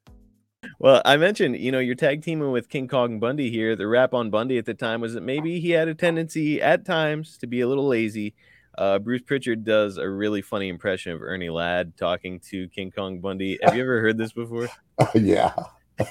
[0.79, 3.77] Well, I mentioned, you know, you're tag teaming with King Kong Bundy here.
[3.77, 6.85] The rap on Bundy at the time was that maybe he had a tendency at
[6.85, 8.35] times to be a little lazy.
[8.77, 13.21] Uh, Bruce Prichard does a really funny impression of Ernie Ladd talking to King Kong
[13.21, 13.59] Bundy.
[13.63, 14.69] Have you ever heard this before?
[15.15, 15.53] yeah.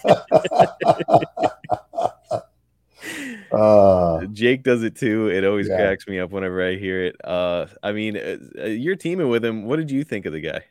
[3.51, 5.29] uh, Jake does it too.
[5.29, 5.77] It always Yeah.
[5.77, 7.15] cracks me up whenever I hear it.
[7.23, 9.65] Uh, I mean, uh, uh, you're teaming with him.
[9.65, 10.61] What did you think of the guy?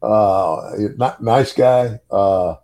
[0.00, 2.54] uh, not nice guy, uh,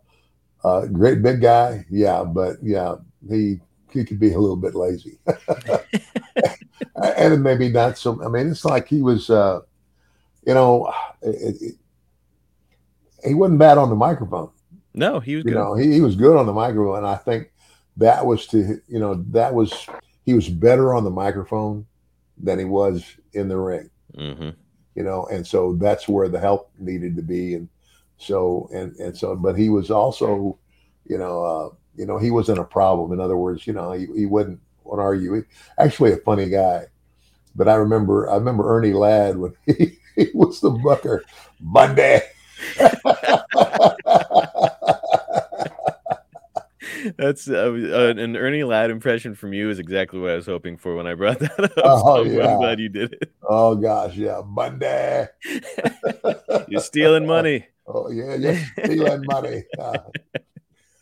[0.64, 1.87] uh, great big guy.
[1.90, 2.96] Yeah, but yeah,
[3.29, 3.61] he
[3.92, 5.18] he could be a little bit lazy,
[7.16, 8.22] and maybe not so.
[8.24, 9.61] I mean, it's like he was, uh,
[10.46, 11.74] you know, it, it,
[13.24, 14.50] he wasn't bad on the microphone.
[14.94, 15.59] No, he was You good.
[15.59, 16.98] know, he, he was good on the microphone.
[16.98, 17.53] And I think
[17.96, 19.88] that was to you know that was
[20.24, 21.87] he was better on the microphone
[22.38, 24.50] than he was in the ring hmm
[24.96, 27.68] you know, and so that's where the help needed to be, and
[28.18, 30.59] so and and so, but he was also,
[31.07, 33.12] you know, uh, you know, he wasn't a problem.
[33.12, 35.35] In other words, you know, he, he wouldn't to argue.
[35.35, 35.42] He,
[35.79, 36.87] actually, a funny guy,
[37.55, 41.24] but I remember I remember Ernie Ladd when he, he was the booker,
[41.61, 42.20] Monday.
[47.18, 50.96] That's uh, an Ernie Ladd impression from you is exactly what I was hoping for
[50.96, 51.72] when I brought that up.
[51.77, 52.57] Oh, so I'm yeah.
[52.57, 53.33] glad you did it.
[53.42, 55.27] oh gosh, yeah, Monday.
[56.68, 57.66] You're stealing money.
[57.87, 59.64] Oh yeah, just stealing money.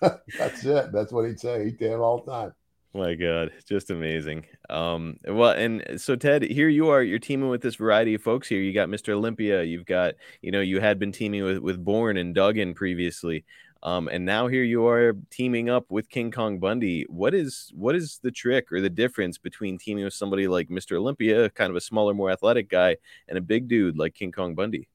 [0.01, 0.93] That's it.
[0.93, 1.65] That's what he'd say.
[1.67, 2.53] He'd tell all the time.
[2.95, 4.45] My God, just amazing.
[4.69, 7.03] Um, well, and so Ted, here you are.
[7.03, 8.61] You're teaming with this variety of folks here.
[8.61, 9.15] You got Mr.
[9.15, 9.63] Olympia.
[9.63, 13.45] You've got, you know, you had been teaming with with Borne and Duggan previously,
[13.83, 17.07] um, and now here you are teaming up with King Kong Bundy.
[17.09, 20.99] What is what is the trick or the difference between teaming with somebody like Mr.
[20.99, 24.55] Olympia, kind of a smaller, more athletic guy, and a big dude like King Kong
[24.55, 24.89] Bundy?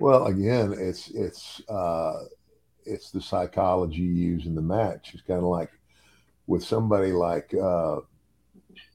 [0.00, 2.24] Well, again, it's it's uh,
[2.84, 5.12] it's the psychology you use in the match.
[5.14, 5.70] It's kind of like
[6.46, 8.00] with somebody like uh,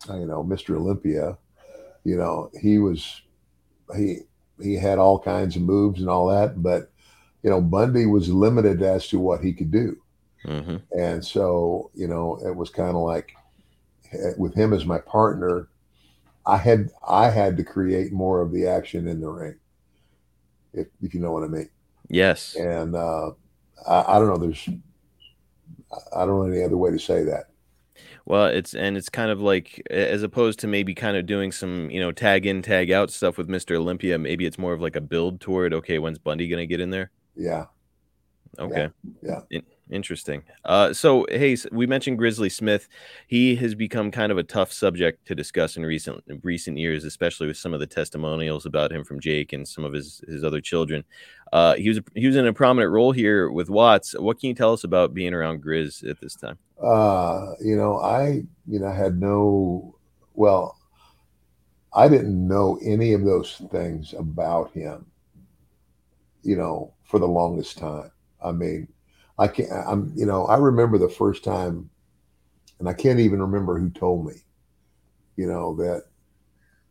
[0.09, 0.75] you know Mr.
[0.75, 1.37] Olympia.
[2.03, 3.21] You know, he was
[3.95, 4.21] he
[4.61, 6.91] he had all kinds of moves and all that, but
[7.43, 9.97] you know Bundy was limited as to what he could do,
[10.45, 13.33] hmm and so you know it was kind of like
[14.13, 15.69] eh, with him as my partner.
[16.45, 19.55] I had I had to create more of the action in the ring,
[20.77, 21.69] if if you know what I mean
[22.09, 22.55] Yes.
[22.55, 23.31] and uh,
[23.87, 24.37] I, I don't know.
[24.37, 24.69] There's,
[26.15, 27.45] I don't know any other way to say that.
[28.25, 31.89] Well, it's and it's kind of like as opposed to maybe kind of doing some,
[31.89, 33.75] you know, tag in, tag out stuff with Mr.
[33.77, 36.89] Olympia, maybe it's more of like a build toward, okay, when's Bundy gonna get in
[36.89, 37.11] there?
[37.35, 37.65] Yeah,
[38.59, 38.89] Okay.
[39.21, 39.41] yeah.
[39.49, 40.43] In- interesting.
[40.65, 42.87] Uh so hey, we mentioned Grizzly Smith.
[43.27, 47.47] He has become kind of a tough subject to discuss in recent recent years, especially
[47.47, 50.61] with some of the testimonials about him from Jake and some of his his other
[50.61, 51.03] children.
[51.53, 54.13] Uh he was he was in a prominent role here with Watts.
[54.17, 56.57] What can you tell us about being around Grizz at this time?
[56.81, 59.95] Uh, you know, I, you know, had no,
[60.35, 60.77] well,
[61.93, 65.05] I didn't know any of those things about him.
[66.43, 68.11] You know, for the longest time.
[68.43, 68.87] I mean,
[69.39, 69.71] I can't.
[69.71, 71.89] I'm, you know, I remember the first time,
[72.79, 74.35] and I can't even remember who told me.
[75.35, 76.05] You know that,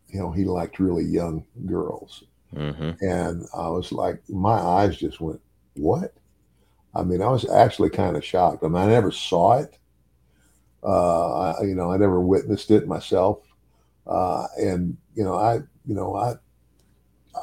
[0.09, 2.25] you know, he liked really young girls.
[2.55, 5.41] hmm and I was like, my eyes just went,
[5.77, 6.15] "What?"
[6.95, 8.65] I mean, I was actually kind of shocked.
[8.65, 9.79] I mean, I never saw it.
[10.83, 13.41] Uh, I, you know, I never witnessed it myself,
[14.07, 15.57] uh, and you know, I,
[15.87, 16.35] you know, I,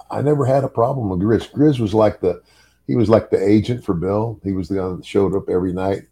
[0.10, 1.52] I never had a problem with Grizz.
[1.52, 2.42] Grizz was like the,
[2.88, 4.40] he was like the agent for Bill.
[4.44, 6.04] He was the guy that showed up every night.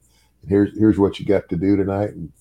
[0.47, 2.31] Here's here's what you got to do tonight, and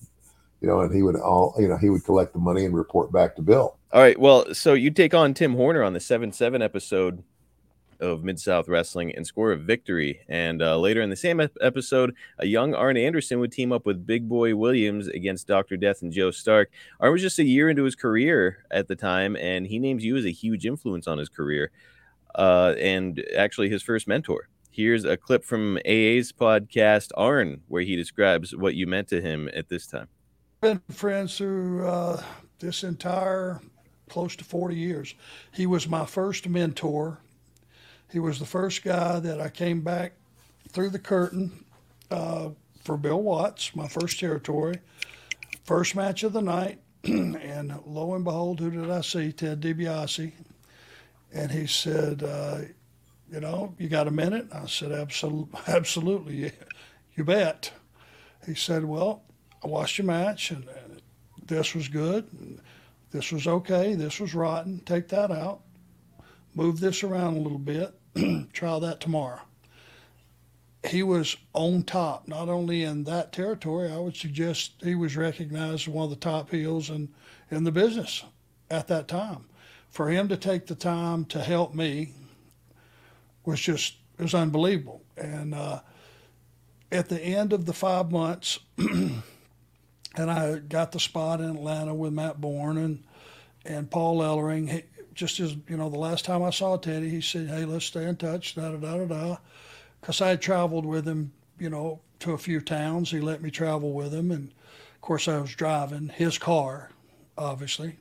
[0.61, 3.11] you know, and he would all, you know, he would collect the money and report
[3.11, 3.77] back to Bill.
[3.91, 4.17] All right.
[4.17, 7.23] Well, so you take on Tim Horner on the 7 7 episode
[7.99, 10.21] of Mid South Wrestling and score a victory.
[10.29, 14.07] And uh, later in the same episode, a young Arn Anderson would team up with
[14.07, 15.77] Big Boy Williams against Dr.
[15.77, 16.71] Death and Joe Stark.
[16.99, 20.15] Arn was just a year into his career at the time, and he names you
[20.17, 21.71] as a huge influence on his career
[22.35, 24.47] uh, and actually his first mentor.
[24.69, 29.49] Here's a clip from AA's podcast, Arn, where he describes what you meant to him
[29.53, 30.07] at this time.
[30.61, 32.23] been friends through uh,
[32.59, 33.59] this entire
[34.09, 35.15] close to 40 years.
[35.51, 37.19] He was my first mentor.
[38.11, 40.13] He was the first guy that I came back
[40.69, 41.65] through the curtain
[42.09, 42.49] uh,
[42.83, 44.79] for Bill Watts, my first territory.
[45.63, 49.31] First match of the night, and lo and behold, who did I see?
[49.31, 50.31] Ted DiBiase.
[51.33, 52.59] And he said, uh,
[53.31, 54.47] you know, you got a minute?
[54.51, 56.51] I said, absolutely, absolutely,
[57.15, 57.71] you, bet.
[58.45, 59.23] He said, well,
[59.63, 61.01] I watched your match, and, and
[61.45, 62.59] this was good,
[63.11, 64.79] this was okay, this was rotten.
[64.85, 65.61] Take that out,
[66.55, 67.93] move this around a little bit,
[68.53, 69.41] try that tomorrow.
[70.83, 73.91] He was on top, not only in that territory.
[73.91, 77.09] I would suggest he was recognized as one of the top heels in,
[77.51, 78.23] in the business
[78.71, 79.45] at that time.
[79.91, 82.13] For him to take the time to help me
[83.45, 85.01] was just it was unbelievable.
[85.17, 85.81] And uh,
[86.91, 89.21] at the end of the five months, and
[90.15, 93.03] I got the spot in Atlanta with Matt Borne and
[93.65, 94.69] and Paul Ellering.
[94.69, 97.85] He, just as you know, the last time I saw Teddy, he said, "Hey, let's
[97.85, 99.37] stay in touch." Da da da da da.
[99.99, 103.11] Because I had traveled with him, you know, to a few towns.
[103.11, 104.53] He let me travel with him, and
[104.95, 106.91] of course, I was driving his car,
[107.37, 107.97] obviously.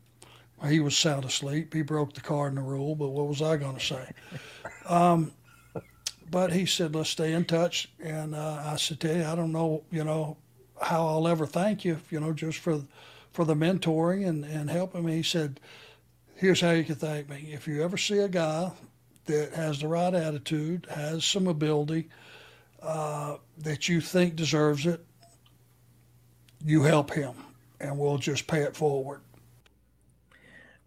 [0.66, 1.72] He was sound asleep.
[1.72, 4.12] He broke the cardinal rule, but what was I going to say?
[4.86, 5.32] Um,
[6.28, 7.88] but he said, let's stay in touch.
[8.02, 10.36] And uh, I said, Teddy, I don't know, you know,
[10.80, 12.82] how I'll ever thank you, you know, just for
[13.32, 15.16] for the mentoring and, and helping me.
[15.16, 15.60] He said,
[16.34, 17.50] here's how you can thank me.
[17.52, 18.72] If you ever see a guy
[19.26, 22.08] that has the right attitude, has some ability,
[22.82, 25.04] uh, that you think deserves it,
[26.64, 27.34] you help him,
[27.78, 29.20] and we'll just pay it forward.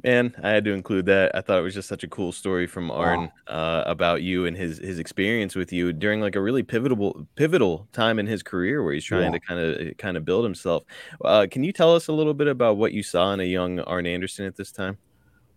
[0.03, 1.33] Man, I had to include that.
[1.33, 4.57] I thought it was just such a cool story from Arn uh, about you and
[4.57, 8.83] his his experience with you during like a really pivotal pivotal time in his career
[8.83, 9.39] where he's trying Yeah.
[9.39, 10.83] to kind of kind of build himself.
[11.23, 13.79] Uh, can you tell us a little bit about what you saw in a young
[13.79, 14.97] Arn Anderson at this time?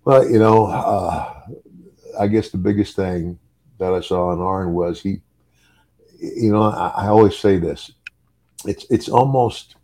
[0.04, 1.40] Well, you know, uh,
[2.20, 3.40] I guess the biggest thing
[3.78, 5.22] that I saw in Arn was he,
[6.20, 7.90] you know, I, I always say this.
[8.64, 9.74] It's it's almost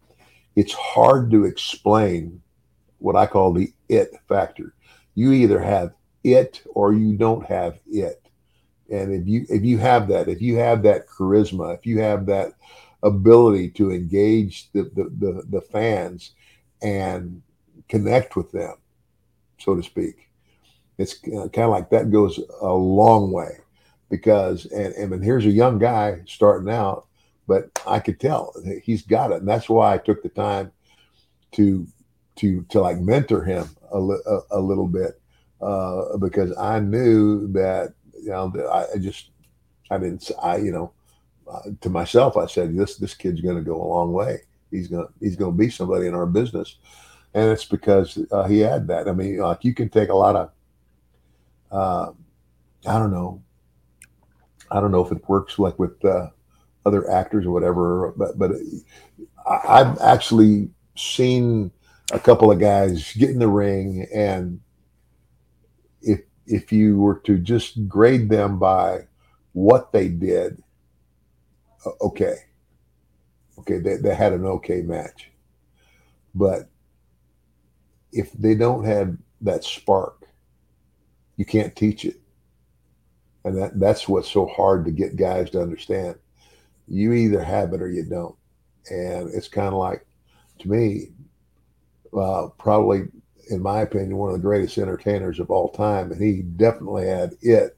[0.54, 2.40] it's hard to explain
[2.98, 4.74] what I call the it factor.
[5.14, 5.92] You either have
[6.24, 8.22] it or you don't have it.
[8.90, 12.26] And if you if you have that, if you have that charisma, if you have
[12.26, 12.52] that
[13.02, 16.32] ability to engage the the, the, the fans
[16.82, 17.42] and
[17.88, 18.74] connect with them,
[19.58, 20.28] so to speak,
[20.98, 23.58] it's kind of like that goes a long way
[24.10, 27.06] because and and here's a young guy starting out,
[27.46, 30.70] but I could tell he's got it, and that's why I took the time
[31.52, 31.86] to
[32.36, 35.20] to to like mentor him a, a, little bit
[35.60, 39.30] uh, because I knew that you know I, just
[39.90, 40.92] I didn't I you know
[41.50, 44.38] uh, to myself I said this this kid's going to go a long way.
[44.70, 46.78] He's gonna he's gonna be somebody in our business,
[47.34, 49.08] and it's because uh, he had that.
[49.08, 50.50] I mean, like you can take a lot of
[51.70, 52.12] uh,
[52.86, 53.42] I don't know
[54.72, 56.28] I don't know if it works like with uh,
[56.86, 58.52] other actors or whatever, but but
[59.46, 61.70] I, I've actually seen
[62.10, 64.60] a couple of guys get in the ring, and
[66.00, 69.06] if if you were to just grade them by
[69.52, 70.62] what they did,
[72.00, 72.36] okay,
[73.58, 75.30] okay, they, they had an okay match,
[76.34, 76.68] but
[78.12, 80.26] if they don't have that spark,
[81.36, 82.16] you can't teach it.
[83.44, 86.16] And that that's what's so hard to get guys to understand.
[86.86, 88.36] You either have it or you don't.
[88.90, 90.06] And it's kind of like
[90.60, 91.08] to me
[92.16, 93.02] uh, probably
[93.50, 97.32] in my opinion one of the greatest entertainers of all time and he definitely had
[97.42, 97.76] it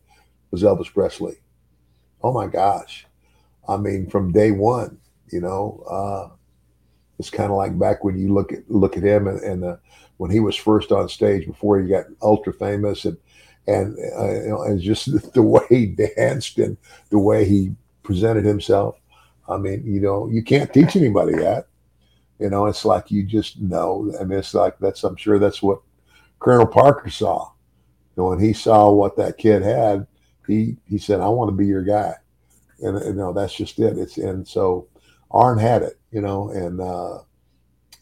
[0.50, 1.36] was elvis presley
[2.22, 3.06] oh my gosh
[3.68, 4.98] i mean from day one
[5.32, 6.28] you know uh,
[7.18, 9.76] it's kind of like back when you look at look at him and, and uh,
[10.18, 13.16] when he was first on stage before he got ultra famous and
[13.66, 16.76] and uh, you know, and just the way he danced and
[17.10, 18.96] the way he presented himself.
[19.48, 21.66] I mean, you know, you can't teach anybody that.
[22.44, 24.12] You know, it's like you just know.
[24.20, 25.02] I mean, it's like that's.
[25.02, 25.80] I'm sure that's what
[26.40, 27.50] Colonel Parker saw.
[28.16, 30.06] When he saw what that kid had,
[30.46, 32.12] he he said, "I want to be your guy,"
[32.80, 33.96] and you know that's just it.
[33.96, 34.88] It's and so
[35.30, 35.98] Arn had it.
[36.12, 37.20] You know, and uh,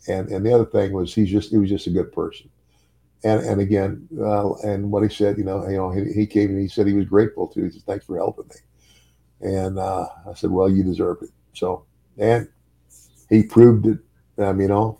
[0.08, 2.50] and and the other thing was he's just he was just a good person
[3.24, 6.50] and and again, uh, and what he said, you know, you know, he, he came
[6.50, 7.64] and he said he was grateful to.
[7.64, 11.84] He said, "Thanks for helping me," and uh, I said, "Well, you deserved it." So,
[12.18, 12.48] and
[13.28, 13.98] he proved it.
[14.38, 14.98] Um, you know,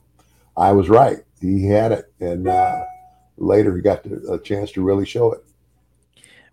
[0.57, 1.19] I was right.
[1.41, 2.85] He had it, and uh,
[3.37, 5.45] later he got to, a chance to really show it.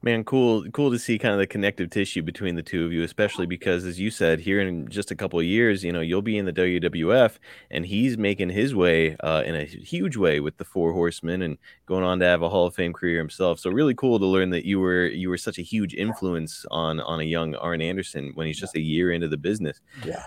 [0.01, 3.03] Man, cool, cool to see kind of the connective tissue between the two of you,
[3.03, 6.21] especially because, as you said, here in just a couple of years, you know, you'll
[6.21, 7.36] be in the WWF,
[7.69, 11.57] and he's making his way uh, in a huge way with the Four Horsemen, and
[11.86, 13.59] going on to have a Hall of Fame career himself.
[13.59, 17.01] So really cool to learn that you were you were such a huge influence on
[17.01, 19.82] on a young Arn Anderson when he's just a year into the business.
[20.05, 20.23] Yeah.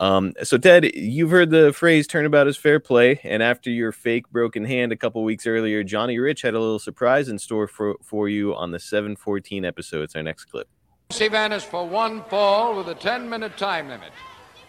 [0.00, 4.30] Um, so Ted, you've heard the phrase "turnabout is fair play," and after your fake
[4.30, 7.96] broken hand a couple weeks earlier, Johnny Rich had a little surprise in store for
[8.02, 10.04] for you on the 714 episode.
[10.04, 10.68] It's our next clip.
[11.10, 14.12] Sivan is for one fall with a 10 minute time limit.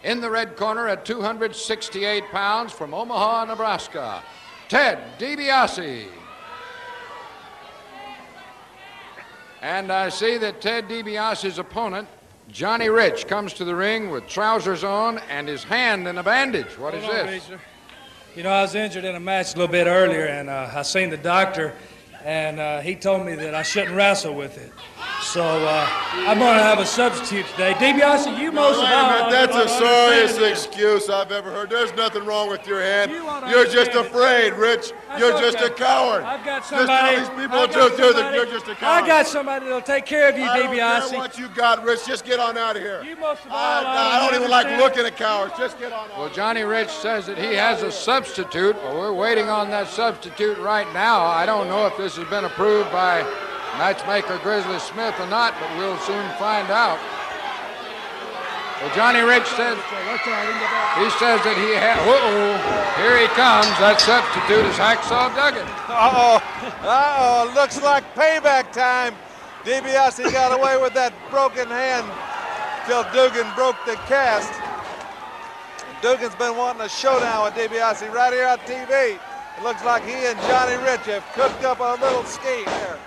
[0.04, 4.22] In the red corner at 268 pounds from Omaha, Nebraska,
[4.68, 6.08] Ted DiBiase.
[9.62, 12.08] And I see that Ted DiBiase's opponent,
[12.52, 16.78] Johnny Rich, comes to the ring with trousers on and his hand in a bandage.
[16.78, 17.48] What is Hold on, this?
[17.48, 17.60] Razor.
[18.36, 20.82] You know, I was injured in a match a little bit earlier, and uh, I
[20.82, 21.74] seen the doctor,
[22.22, 24.70] and uh, he told me that I shouldn't wrestle with it.
[25.22, 25.86] So uh,
[26.26, 27.74] I'm going to have a substitute today.
[27.74, 31.50] DiBiase, you most Wait of a all minute, that's the sorriest understand excuse I've ever
[31.50, 31.70] heard.
[31.70, 33.12] There's nothing wrong with your hand.
[33.12, 34.10] You you're just understand it.
[34.10, 34.92] afraid, Rich.
[35.08, 36.24] That's You're just a coward.
[36.24, 37.16] I've got Just somebody.
[37.16, 37.98] tell these people I've the got truth.
[37.98, 39.04] You're, the, you're just a coward.
[39.04, 42.06] I got somebody that'll take care of you, I don't care what you got, Rich.
[42.06, 43.02] Just get on out of here.
[43.02, 45.54] You most of all I, ought to I don't even like looking at cowards.
[45.56, 46.18] Just get on out.
[46.18, 48.74] Well, Johnny Rich says that he has a substitute.
[48.76, 51.20] Well, we're waiting on that substitute right now.
[51.22, 53.22] I don't know if this has been approved by
[53.78, 56.98] matchmaker Grizzly Smith or not, but we'll soon find out.
[58.82, 62.02] Well, Johnny Rich says he says that he has.
[62.98, 63.70] Here he comes.
[63.78, 65.62] That substitute is Hacksaw Duggan.
[65.86, 66.42] Uh-oh.
[66.82, 67.52] Uh-oh.
[67.54, 69.14] Looks like payback time.
[69.62, 72.10] DiBiase got away with that broken hand
[72.90, 74.50] till Duggan broke the cast.
[76.02, 79.14] Duggan's been wanting a showdown with DiBiase right here on TV.
[79.14, 82.98] It looks like he and Johnny Rich have cooked up a little scheme here.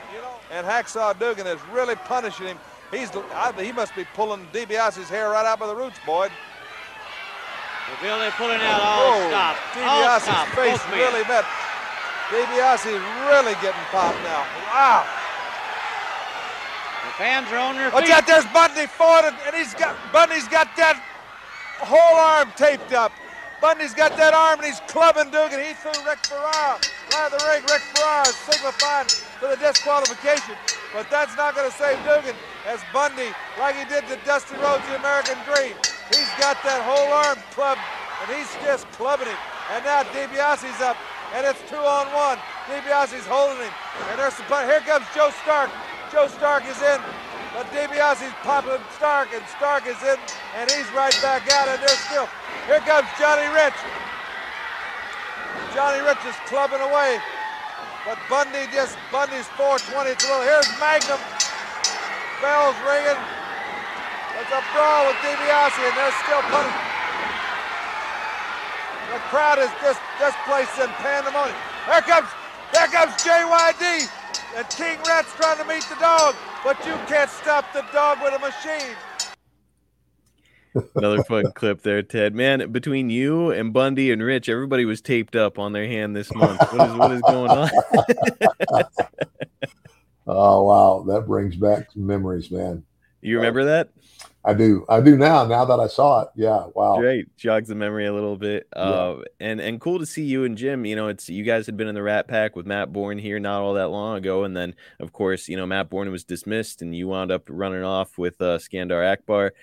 [0.52, 2.58] And Hacksaw Duggan is really punishing him.
[2.92, 6.32] He's I, he must be pulling DiBiase's hair right out by the roots, Boyd.
[8.02, 9.58] Bill, they're pulling out all Whoa, stop.
[9.78, 10.48] All DiBiase's oh, stop.
[10.58, 11.46] face really met.
[12.30, 14.46] DiBiase is really getting popped now.
[14.74, 15.06] Wow.
[17.06, 18.14] The fans are on their Watch feet.
[18.14, 20.98] out, there's Bundy Ford, and, and he's got Bundy's got that
[21.78, 23.12] whole arm taped up.
[23.62, 25.60] Bundy's got that arm, and he's clubbing Duggan.
[25.60, 27.62] He threw Rick Ferrara right of the ring.
[27.70, 29.08] Rick Ferrara is signifying
[29.40, 30.56] for the disqualification,
[30.94, 32.36] but that's not going to save Duggan
[32.68, 33.30] as Bundy,
[33.60, 35.76] like he did to Dusty Rhodes, the American Dream.
[36.10, 37.82] He's got that whole arm clubbed,
[38.24, 39.42] and he's just clubbing him.
[39.74, 40.98] And now DiBiase's up,
[41.34, 42.38] and it's two on one.
[42.70, 43.74] DiBiase's holding him,
[44.10, 44.48] and there's some.
[44.48, 45.70] Here comes Joe Stark.
[46.14, 47.02] Joe Stark is in,
[47.54, 50.18] but DiBiase's popping Stark, and Stark is in,
[50.56, 52.30] and he's right back out, and they're still.
[52.70, 53.78] Here comes Johnny Rich.
[55.74, 57.20] Johnny Rich is clubbing away,
[58.06, 60.46] but Bundy just Bundy's 420 through.
[60.46, 61.18] Here's Magnum.
[62.38, 63.18] Bells ringing.
[64.38, 66.82] It's a brawl with DiBiase, and they're still punting.
[69.10, 71.58] The crowd is just this place in pandemonium.
[71.90, 72.30] Here comes,
[72.74, 74.06] there comes JYD,
[74.56, 78.36] and King Rat's trying to meet the dog, but you can't stop the dog with
[78.36, 78.94] a machine.
[80.96, 82.36] Another fun clip there, Ted.
[82.36, 86.34] Man, between you and Bundy and Rich, everybody was taped up on their hand this
[86.34, 86.60] month.
[86.74, 87.70] What is what is going on?
[90.28, 92.84] Oh wow, that brings back some memories, man.
[93.22, 93.90] you remember that?
[94.44, 94.86] I do.
[94.90, 95.46] I do now.
[95.46, 96.68] Now that I saw it, yeah.
[96.76, 96.98] Wow.
[96.98, 98.68] Great, jogs the memory a little bit.
[98.74, 100.86] Uh, and and cool to see you and Jim.
[100.86, 103.40] You know, it's you guys had been in the Rat Pack with Matt Borne here
[103.40, 106.82] not all that long ago, and then of course you know Matt Borne was dismissed,
[106.82, 109.54] and you wound up running off with uh, Skandar Akbar.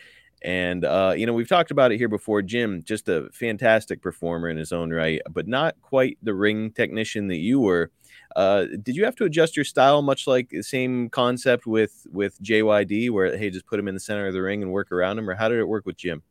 [0.44, 2.42] And uh, you know we've talked about it here before.
[2.42, 7.28] Jim, just a fantastic performer in his own right, but not quite the ring technician
[7.28, 7.90] that you were.
[8.34, 12.40] Uh, did you have to adjust your style, much like the same concept with with
[12.42, 15.18] JYD, where hey, just put him in the center of the ring and work around
[15.18, 16.22] him, or how did it work with Jim?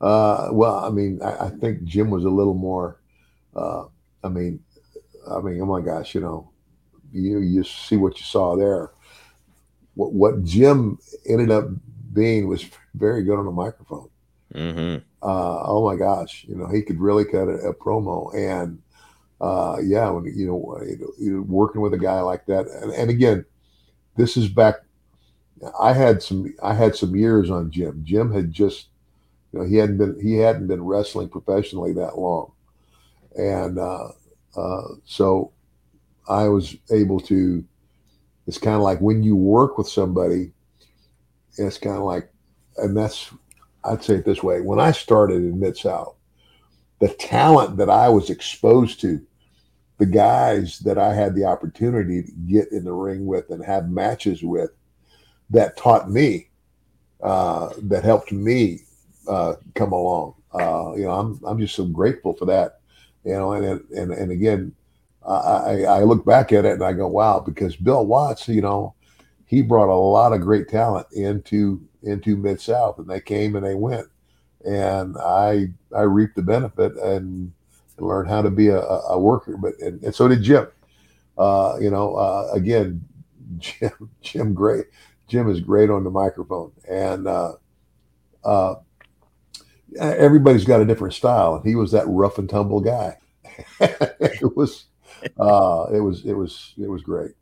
[0.00, 3.00] Uh, well, I mean, I, I think Jim was a little more.
[3.54, 3.84] Uh,
[4.22, 4.60] I mean,
[5.30, 6.50] I mean, oh my gosh, you know,
[7.12, 8.90] you you see what you saw there.
[9.94, 10.98] What what Jim
[11.28, 11.66] ended up
[12.12, 14.08] being was very good on the microphone.
[14.54, 15.04] Mm-hmm.
[15.22, 18.80] Uh, oh my gosh, you know, he could really cut a, a promo, and
[19.40, 20.80] uh, yeah, when you know,
[21.18, 23.44] you know, working with a guy like that, and, and again,
[24.16, 24.76] this is back.
[25.78, 28.02] I had some, I had some years on Jim.
[28.02, 28.88] Jim had just,
[29.52, 32.52] you know, he hadn't been, he hadn't been wrestling professionally that long,
[33.36, 34.08] and uh,
[34.56, 35.52] uh, so
[36.28, 37.64] I was able to.
[38.46, 40.50] It's kind of like when you work with somebody,
[41.66, 42.30] it's kind of like,
[42.76, 43.30] and that's,
[43.84, 46.16] I'd say it this way: when I started in Mid South,
[47.00, 49.20] the talent that I was exposed to,
[49.98, 53.90] the guys that I had the opportunity to get in the ring with and have
[53.90, 54.70] matches with,
[55.50, 56.48] that taught me,
[57.22, 58.80] uh, that helped me
[59.28, 60.34] uh, come along.
[60.52, 62.80] Uh, you know, I'm I'm just so grateful for that.
[63.24, 64.74] You know, and and and again,
[65.26, 68.94] I I look back at it and I go, wow, because Bill Watts, you know,
[69.50, 73.66] he brought a lot of great talent into into Mid South, and they came and
[73.66, 74.06] they went,
[74.64, 77.52] and I I reaped the benefit and
[77.98, 79.56] learned how to be a, a worker.
[79.56, 80.68] But and, and so did Jim.
[81.36, 83.04] Uh, you know, uh, again,
[83.58, 84.86] Jim Jim great.
[85.26, 87.54] Jim is great on the microphone, and uh,
[88.44, 88.76] uh,
[89.98, 93.18] everybody's got a different style, and he was that rough and tumble guy.
[93.80, 94.84] it was,
[95.40, 97.32] uh, it was, it was, it was great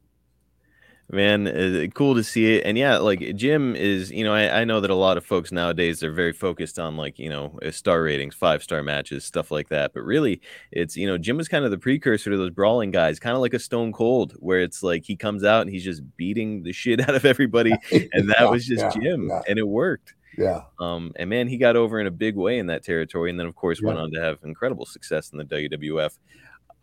[1.11, 2.65] man uh, cool to see it.
[2.65, 5.51] And yeah like jim is you know I, I, know that a lot of folks
[5.51, 9.51] nowadays are very focused on like you know uh, star ratings five star matches stuff
[9.51, 9.95] like that.
[9.95, 10.41] But really
[10.71, 13.41] it's you know jim was kind of the precursor to those brawling guys kind of
[13.41, 16.73] like a stone cold where it's like he comes out and he's just beating the
[16.73, 17.73] shit out of everybody.
[18.13, 19.43] And that yeah, was just yeah, jim yeah.
[19.49, 20.15] and it worked.
[20.37, 20.63] Yeah.
[20.79, 23.47] Um and man he got over in a big way in that territory and then
[23.47, 26.19] of course went on to have incredible success in the wwf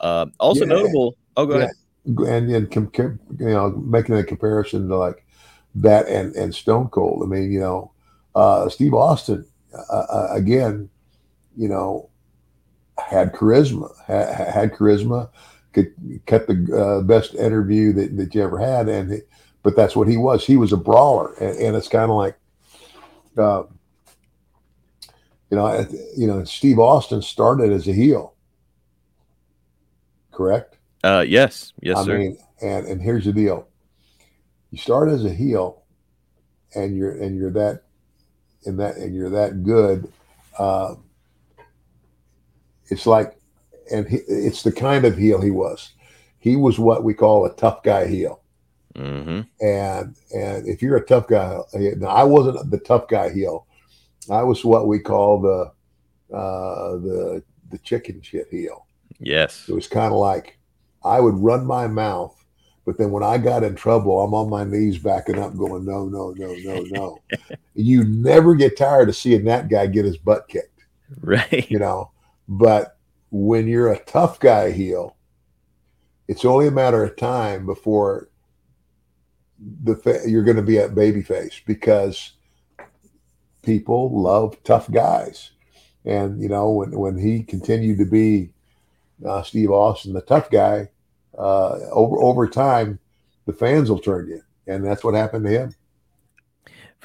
[0.01, 1.71] uh, also notable oh go ahead
[2.05, 5.25] and and you know making a comparison to like
[5.75, 7.23] that and and Stone Cold.
[7.23, 7.91] I mean, you know,
[8.35, 10.89] uh, Steve Austin uh, uh again,
[11.57, 12.09] you know,
[12.97, 15.29] had charisma, had, had charisma,
[15.73, 15.93] could
[16.25, 19.21] cut the uh, best interview that, that you ever had, and
[19.63, 20.45] but that's what he was.
[20.45, 22.37] He was a brawler, and, and it's kind of like.
[23.37, 23.63] Uh,
[25.51, 25.87] you know,
[26.17, 28.33] you know, Steve Austin started as a heel,
[30.31, 30.77] correct?
[31.05, 32.17] Uh, yes, yes, I sir.
[32.17, 33.67] Mean, and and here's the deal:
[34.71, 35.83] you start as a heel,
[36.73, 37.83] and you're and you're that,
[38.65, 40.11] and that and you're that good.
[40.57, 40.95] Uh,
[42.87, 43.37] it's like,
[43.91, 45.91] and he, it's the kind of heel he was.
[46.39, 48.41] He was what we call a tough guy heel.
[48.95, 49.41] Mm-hmm.
[49.63, 51.59] And and if you're a tough guy,
[51.97, 53.67] now I wasn't the tough guy heel.
[54.31, 58.87] I was what we call the uh, the the chicken shit heel.
[59.19, 60.57] Yes, it was kind of like
[61.05, 62.35] I would run my mouth,
[62.85, 66.05] but then when I got in trouble, I'm on my knees backing up, going, no,
[66.07, 67.21] no, no, no, no.
[67.75, 70.83] you never get tired of seeing that guy get his butt kicked.
[71.21, 71.69] Right.
[71.69, 72.11] You know,
[72.47, 72.97] but
[73.31, 75.15] when you're a tough guy heel,
[76.27, 78.29] it's only a matter of time before
[79.83, 82.33] the fa- you're going to be at babyface because
[83.61, 85.51] people love tough guys.
[86.03, 88.51] And you know, when when he continued to be
[89.25, 90.89] uh, Steve Austin, the tough guy,
[91.37, 92.99] uh, over over time,
[93.45, 95.75] the fans will turn you, and that's what happened to him.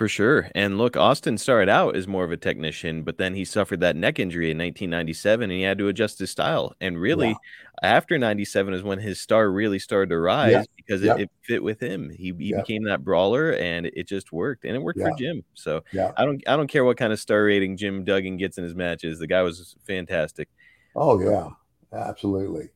[0.00, 0.50] For sure.
[0.54, 3.96] And look, Austin started out as more of a technician, but then he suffered that
[3.96, 6.74] neck injury in 1997 and he had to adjust his style.
[6.80, 7.34] And really, yeah.
[7.82, 10.64] after 97 is when his star really started to rise yeah.
[10.74, 11.16] because yeah.
[11.16, 12.08] It, it, fit with him.
[12.08, 14.64] He, he became that brawler and it just worked.
[14.64, 15.44] And it worked for Jim.
[15.52, 18.64] So I don't I don't care what kind of star rating Jim Duggan gets in
[18.64, 19.18] his matches.
[19.18, 20.48] The guy was fantastic.
[20.96, 21.50] Oh yeah.
[21.92, 22.70] Absolutely.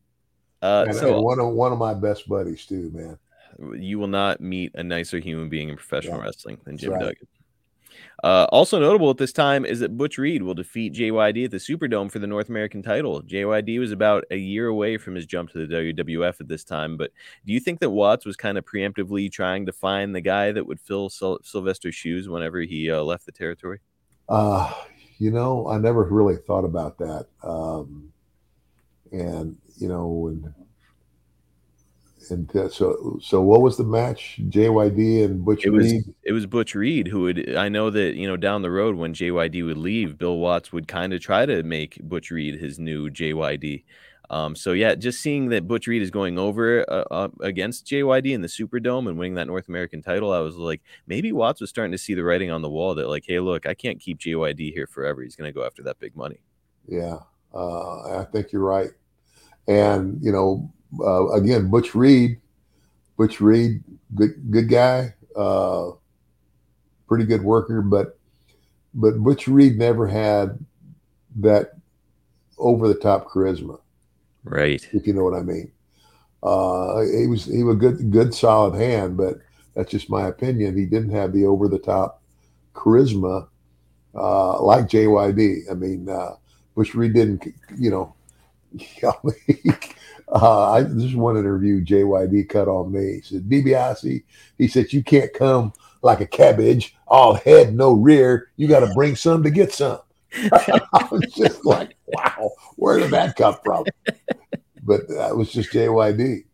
[0.64, 3.18] Uh, and, so and one of one of my best buddies too, man.
[3.78, 6.24] You will not meet a nicer human being in professional yeah.
[6.24, 7.00] wrestling than Jim right.
[7.00, 7.28] Duggan.
[8.24, 11.58] Uh, also notable at this time is that Butch Reed will defeat JYD at the
[11.58, 13.22] Superdome for the North American title.
[13.22, 16.96] JYD was about a year away from his jump to the WWF at this time,
[16.96, 17.10] but
[17.46, 20.66] do you think that Watts was kind of preemptively trying to find the guy that
[20.66, 23.80] would fill Syl- Sylvester's shoes whenever he uh, left the territory?
[24.28, 24.72] Uh,
[25.18, 27.26] you know, I never really thought about that.
[27.42, 28.13] Um,
[29.20, 30.54] and you know, and
[32.30, 34.40] and so so what was the match?
[34.48, 36.14] JYD and Butch it was, Reed.
[36.22, 37.54] It was Butch Reed who would.
[37.54, 40.88] I know that you know down the road when JYD would leave, Bill Watts would
[40.88, 43.84] kind of try to make Butch Reed his new JYD.
[44.30, 48.32] Um, so yeah, just seeing that Butch Reed is going over uh, uh, against JYD
[48.32, 51.68] in the Superdome and winning that North American title, I was like, maybe Watts was
[51.68, 54.18] starting to see the writing on the wall that like, hey, look, I can't keep
[54.18, 55.22] JYD here forever.
[55.22, 56.40] He's going to go after that big money.
[56.88, 57.18] Yeah,
[57.54, 58.90] uh, I think you're right.
[59.66, 62.40] And you know, uh, again, Butch Reed,
[63.16, 63.82] Butch Reed,
[64.14, 65.90] good good guy, uh,
[67.08, 68.18] pretty good worker, but
[68.94, 70.58] but Butch Reed never had
[71.36, 71.72] that
[72.58, 73.80] over the top charisma,
[74.44, 74.86] right?
[74.92, 75.70] If you know what I mean.
[76.42, 79.38] Uh, he was he was a good good solid hand, but
[79.74, 80.76] that's just my opinion.
[80.76, 82.22] He didn't have the over the top
[82.74, 83.48] charisma
[84.14, 85.70] uh, like JYD.
[85.70, 86.34] I mean, uh,
[86.74, 87.46] Butch Reed didn't,
[87.78, 88.13] you know,
[90.28, 93.14] uh, I just one interview JYD cut on me.
[93.14, 94.24] He said, DiBiase,
[94.58, 95.72] he said, you can't come
[96.02, 98.50] like a cabbage, all head, no rear.
[98.56, 100.00] You got to bring some to get some.
[100.52, 103.84] I was just like, wow, where did that come from?
[104.82, 106.44] But that was just JYD.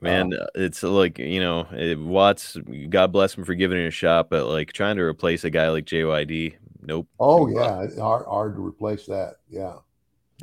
[0.00, 2.56] Man, uh, it's like you know, it, Watts.
[2.88, 5.68] God bless him for giving it a shot, but like trying to replace a guy
[5.68, 7.06] like JYD, nope.
[7.20, 9.36] Oh yeah, hard, hard to replace that.
[9.48, 9.74] Yeah,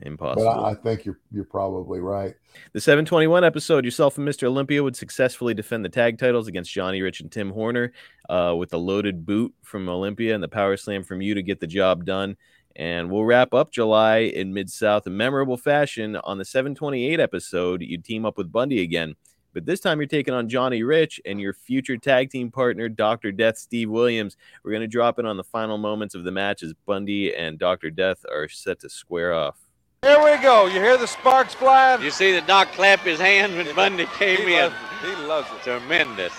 [0.03, 0.45] impossible.
[0.45, 2.35] but I, I think you're you're probably right.
[2.73, 4.43] The 721 episode, yourself and Mr.
[4.43, 7.91] Olympia would successfully defend the tag titles against Johnny Rich and Tim Horner
[8.29, 11.59] uh, with a loaded boot from Olympia and the power slam from you to get
[11.59, 12.37] the job done.
[12.75, 16.15] And we'll wrap up July in Mid South in memorable fashion.
[16.17, 19.15] On the 728 episode, you team up with Bundy again.
[19.53, 23.31] But this time you're taking on Johnny Rich and your future tag team partner, Dr.
[23.31, 24.37] Death Steve Williams.
[24.63, 27.57] We're going to drop in on the final moments of the match as Bundy and
[27.57, 27.89] Dr.
[27.89, 29.57] Death are set to square off.
[30.01, 30.65] Here we go.
[30.67, 32.01] You hear the sparks flying?
[32.01, 34.63] You see the doc clap his hand when Bundy came He in.
[34.71, 34.75] loves.
[35.01, 35.61] He loves it.
[35.63, 36.33] Tremendous.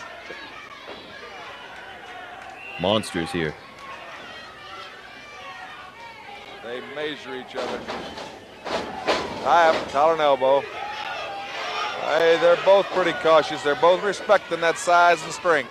[2.81, 3.55] Monsters here.
[6.65, 7.81] They measure each other.
[8.65, 10.63] Tie up, collar and elbow.
[12.03, 13.63] Hey, they're both pretty cautious.
[13.63, 15.71] They're both respecting that size and strength.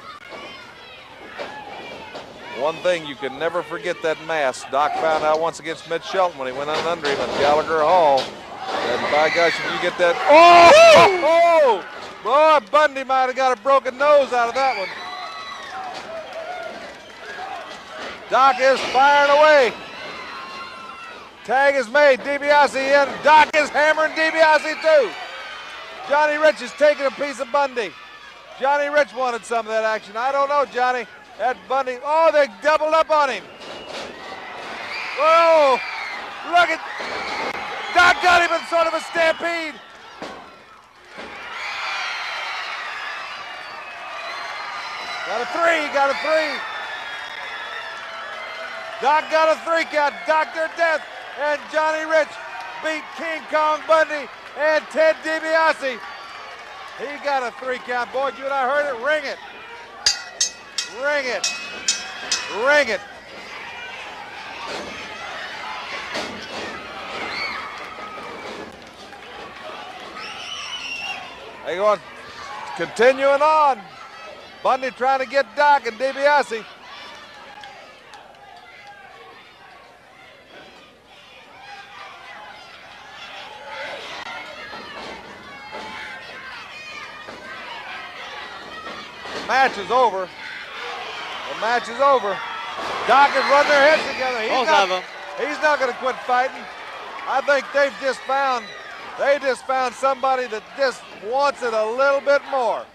[2.60, 4.70] One thing you can never forget that mask.
[4.70, 7.80] Doc found out once against Mitch Shelton when he went on under him at Gallagher
[7.80, 8.20] Hall.
[8.20, 10.72] And by gosh, if you get that, oh,
[11.24, 11.84] oh,
[12.24, 14.89] oh boy, Bundy might have got a broken nose out of that one.
[18.30, 19.74] Doc is firing away.
[21.45, 22.20] Tag is made.
[22.20, 23.24] DiBiase in.
[23.24, 25.10] Doc is hammering DiBiase too.
[26.10, 27.91] Johnny Rich is taking a piece of Bundy.
[28.60, 30.18] Johnny Rich wanted some of that action.
[30.18, 31.05] I don't know, Johnny.
[31.40, 31.96] That Bundy.
[32.04, 33.44] Oh, they doubled up on him.
[35.24, 35.80] Oh,
[36.52, 36.84] look at.
[37.96, 39.80] Doc got him in sort of a stampede.
[45.32, 45.88] Got a three.
[45.96, 46.52] Got a three.
[49.00, 50.14] Doc got a three count.
[50.28, 50.68] Dr.
[50.76, 51.08] Death
[51.40, 52.36] and Johnny Rich
[52.84, 54.28] beat King Kong Bundy
[54.60, 56.00] and Ted DiBiase.
[57.00, 58.12] He got a three count.
[58.12, 59.00] Boy, you and I heard it.
[59.02, 59.40] Ring it.
[60.98, 61.48] Ring it.
[62.66, 63.02] Ring it.
[71.66, 72.00] They going,
[72.76, 73.80] continuing on.
[74.64, 76.66] Bundy trying to get Doc and DiBiase.
[89.50, 90.30] match is over.
[91.50, 92.38] The match is over.
[93.08, 94.39] Doc has run their heads together.
[94.41, 95.04] He's Both not, of 'em.
[95.41, 96.64] He's not going to quit fighting.
[97.28, 98.66] I think they've just found
[99.18, 102.86] they just found somebody that just wants it a little bit more.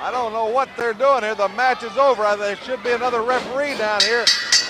[0.00, 1.34] I don't know what they're doing here.
[1.34, 2.22] The match is over.
[2.36, 4.24] There should be another referee down here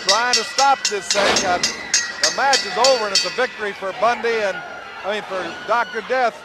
[0.07, 1.47] trying to stop this thing.
[1.47, 4.57] Uh, the match is over, and it's a victory for Bundy and
[5.05, 6.43] I mean for Doctor Death.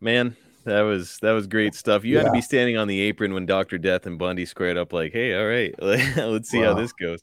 [0.00, 2.04] Man, that was that was great stuff.
[2.04, 4.92] You had to be standing on the apron when Doctor Death and Bundy squared up,
[4.92, 5.74] like, "Hey, all right,
[6.18, 7.20] let's see how this goes."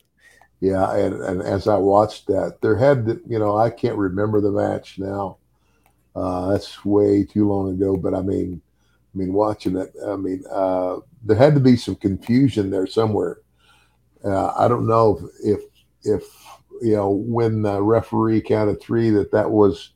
[0.61, 4.41] Yeah, and, and as I watched that, there had to, you know, I can't remember
[4.41, 5.37] the match now.
[6.15, 7.97] Uh, that's way too long ago.
[7.97, 8.61] But I mean,
[9.13, 13.39] I mean, watching it, I mean, uh, there had to be some confusion there somewhere.
[14.25, 15.61] Uh, I don't know if, if
[16.03, 16.23] if
[16.81, 19.91] you know when the referee counted three that that was,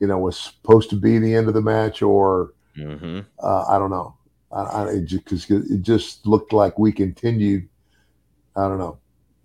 [0.00, 3.78] you know, was supposed to be the end of the match, or hmm uh, I
[3.78, 4.16] don't know.
[4.52, 7.68] I, I it just, it just looked like we continued.
[8.56, 8.98] I don't know.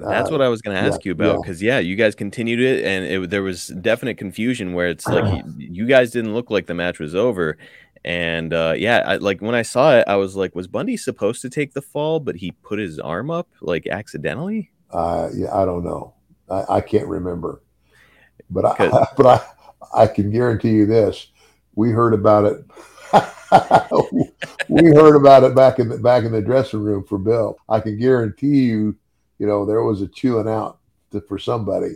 [0.09, 1.41] That's Uh, what I was going to yeah, ask you about yeah.
[1.41, 5.31] because yeah, you guys continued it, and it, there was definite confusion where it's like
[5.31, 7.57] you, you guys didn't look like the match was over,
[8.05, 11.41] and uh, yeah, I, like when I saw it, I was like, was Bundy supposed
[11.41, 14.69] to take the fall, but he put his arm up like accidentally?
[14.91, 16.13] Uh, yeah, I don't know.
[16.47, 17.63] I, I can't remember,
[18.51, 21.27] but I, but I, I can guarantee you this:
[21.73, 22.63] we heard about it.
[24.69, 27.57] we heard about it back in the back in the dressing room for Bill.
[27.69, 28.95] I can guarantee you,
[29.39, 30.77] you know, there was a chewing out
[31.11, 31.95] to, for somebody.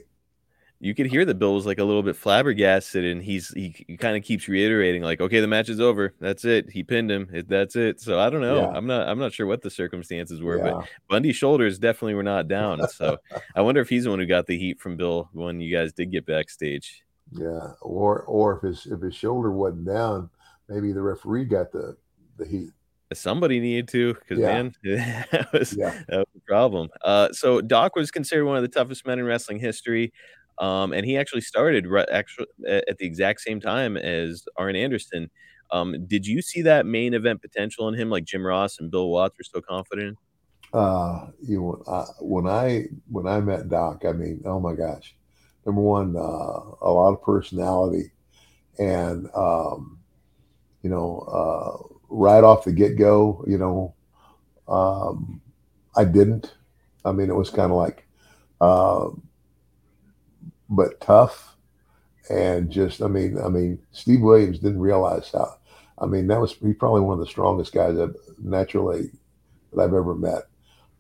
[0.82, 3.98] You could hear that Bill was like a little bit flabbergasted, and he's he, he
[3.98, 6.14] kind of keeps reiterating like, "Okay, the match is over.
[6.22, 6.70] That's it.
[6.70, 7.28] He pinned him.
[7.34, 8.62] It, that's it." So I don't know.
[8.62, 8.78] Yeah.
[8.78, 10.72] I'm not I'm not sure what the circumstances were, Yeah.
[10.76, 12.80] but Bundy's shoulders definitely were not down.
[12.92, 13.18] So
[13.56, 15.92] I wonder if he's the one who got the heat from Bill when you guys
[15.92, 17.04] did get backstage.
[17.34, 20.30] Yeah, or or if his if his shoulder wasn't down,
[20.70, 21.98] maybe the referee got the
[22.38, 22.70] the heat.
[23.12, 24.48] Somebody needed to, because Yeah.
[24.64, 24.74] man,
[25.32, 26.04] that was Yeah.
[26.08, 26.90] that was a problem.
[27.04, 30.14] Uh, so Doc was considered one of the toughest men in wrestling history,
[30.60, 35.30] um, and he actually started right, actually at the exact same time as Arn Anderson.
[35.72, 39.10] Um, did you see that main event potential in him, like Jim Ross and Bill
[39.10, 40.18] Watts were still confident?
[40.74, 45.16] Uh, you know, uh, when I when I met Doc, I mean, oh my gosh,
[45.66, 48.12] number one, uh, a lot of personality,
[48.78, 50.00] and um,
[50.84, 53.96] you know, uh, right off the get go, you know,
[54.68, 55.42] um,
[55.96, 56.54] I didn't.
[57.04, 58.08] I mean, it was kind of like,
[58.62, 59.10] uh,
[60.70, 61.56] but tough,
[62.30, 65.56] and just, I mean, I mean, Steve Williams didn't realize how.
[66.02, 69.10] I mean, that was he's probably one of the strongest guys that naturally
[69.74, 70.44] that I've ever met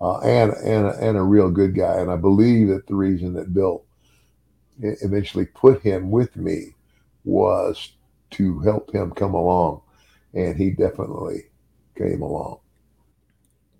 [0.01, 1.99] uh, and and and a real good guy.
[1.99, 3.83] And I believe that the reason that Bill
[4.81, 6.75] eventually put him with me
[7.25, 7.93] was
[8.31, 9.81] to help him come along,
[10.33, 11.43] and he definitely
[11.97, 12.59] came along.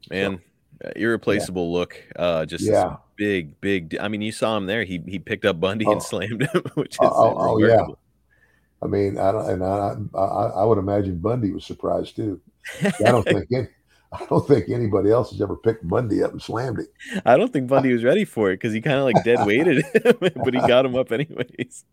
[0.09, 0.41] Man,
[0.83, 2.03] uh, irreplaceable look.
[2.15, 2.97] Uh, just Yeah.
[3.19, 3.97] Big, big.
[3.99, 4.85] I mean, you saw him there.
[4.85, 5.91] He he picked up Bundy Oh.
[5.91, 7.85] and slammed him, which oh, is Oh, oh, oh, yeah.
[8.81, 12.39] I mean, I don't, and I, I I would imagine Bundy was surprised too.
[12.81, 13.67] I don't think any,
[14.13, 16.87] I don't think anybody else has ever picked Bundy up and slammed him.
[17.25, 19.83] I don't think Bundy was ready for it because he kind of like dead weighted
[19.93, 21.83] him, but he got him up anyways.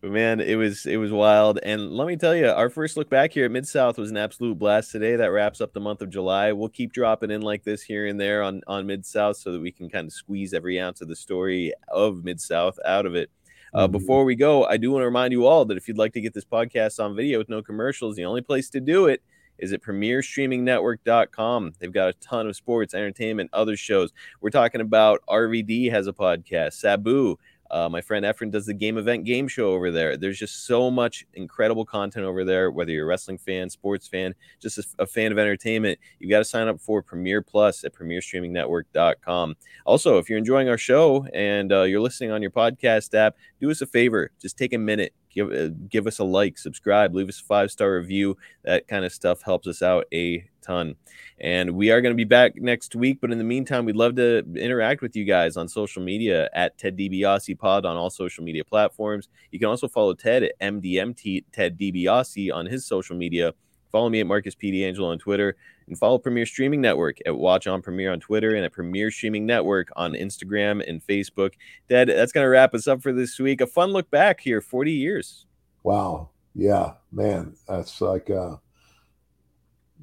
[0.00, 1.58] But man, it was it was wild.
[1.62, 4.16] And let me tell you, our first look back here at Mid South was an
[4.16, 5.14] absolute blast today.
[5.16, 6.52] That wraps up the month of July.
[6.52, 9.60] We'll keep dropping in like this here and there on on Mid South so that
[9.60, 13.14] we can kind of squeeze every ounce of the story of Mid South out of
[13.14, 13.30] it.
[13.74, 13.92] Uh, Mhm.
[13.92, 16.20] before we go, I do want to remind you all that if you'd like to
[16.20, 19.22] get this podcast on video with no commercials, the only place to do it
[19.58, 21.72] is at premierstreamingnetwork.com.
[21.78, 24.10] They've got a ton of sports, entertainment, other shows.
[24.40, 27.36] We're talking about RVD has a podcast, Sabu.
[27.70, 30.16] Uh, my friend Efren does the game event game show over there.
[30.16, 32.70] There's just so much incredible content over there.
[32.70, 36.38] Whether you're a wrestling fan, sports fan, just a, a fan of entertainment, you've got
[36.38, 39.56] to sign up for Premier Plus at premierstreamingnetwork.com.
[39.84, 43.70] Also, if you're enjoying our show and uh, you're listening on your podcast app, do
[43.70, 44.30] us a favor.
[44.40, 47.70] Just take a minute, give uh, give us a like, subscribe, leave us a five
[47.70, 48.36] star review.
[48.64, 50.94] That kind of stuff helps us out a ton.
[51.40, 53.18] And we are going to be back next week.
[53.20, 56.76] But in the meantime, we'd love to interact with you guys on social media at
[56.78, 59.28] Ted DiBiase Pod on all social media platforms.
[59.50, 63.54] You can also follow Ted at MDMT Ted DiBiase on his social media.
[63.90, 64.72] Follow me at Marcus P.
[64.72, 68.64] DeAngelo on Twitter and follow Premier Streaming Network at Watch on Premier on Twitter and
[68.64, 71.54] at Premier Streaming Network on Instagram and Facebook.
[71.88, 73.60] Ted, that's going to wrap us up for this week.
[73.60, 75.46] A fun look back here, 40 years.
[75.82, 76.30] Wow.
[76.54, 77.54] Yeah, man.
[77.68, 78.56] That's like uh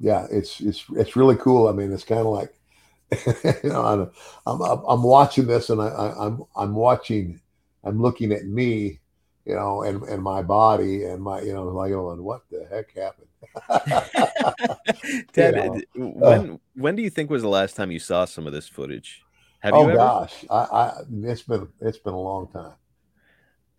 [0.00, 1.68] yeah, it's it's it's really cool.
[1.68, 2.54] I mean, it's kind of like
[3.64, 4.10] you know,
[4.46, 7.40] I'm, I'm I'm watching this and I, I I'm I'm watching
[7.84, 9.00] I'm looking at me,
[9.44, 12.94] you know, and and my body and my you know, like going, what the heck
[12.96, 13.27] happened?
[15.32, 18.46] Ted, know, d- when when do you think was the last time you saw some
[18.46, 19.22] of this footage?
[19.60, 19.96] Have oh you ever?
[19.98, 22.74] gosh, I, I it's been it's been a long time.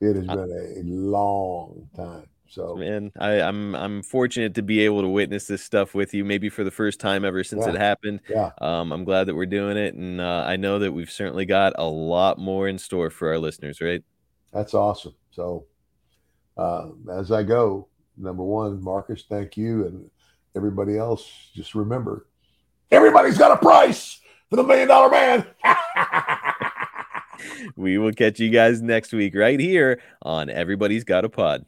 [0.02, 2.28] It has been a long time.
[2.48, 6.26] So Man, I, I'm I'm fortunate to be able to witness this stuff with you,
[6.26, 8.22] maybe for the first time ever since it happened.
[8.28, 11.46] yeah, Um, I'm glad that we're doing it, and uh, I know that we've certainly
[11.46, 14.04] got a lot more in store for our listeners, right?
[14.52, 15.14] That's awesome.
[15.30, 15.68] So,
[16.58, 17.88] uh, as I go,
[18.20, 20.10] number one, Marcus, thank you, and
[20.56, 21.50] everybody else.
[21.56, 22.28] Just remember,
[22.92, 25.46] everybody's got a price for the million dollar man.
[27.76, 31.66] We will catch you guys next week right here on Everybody's Got a Pod.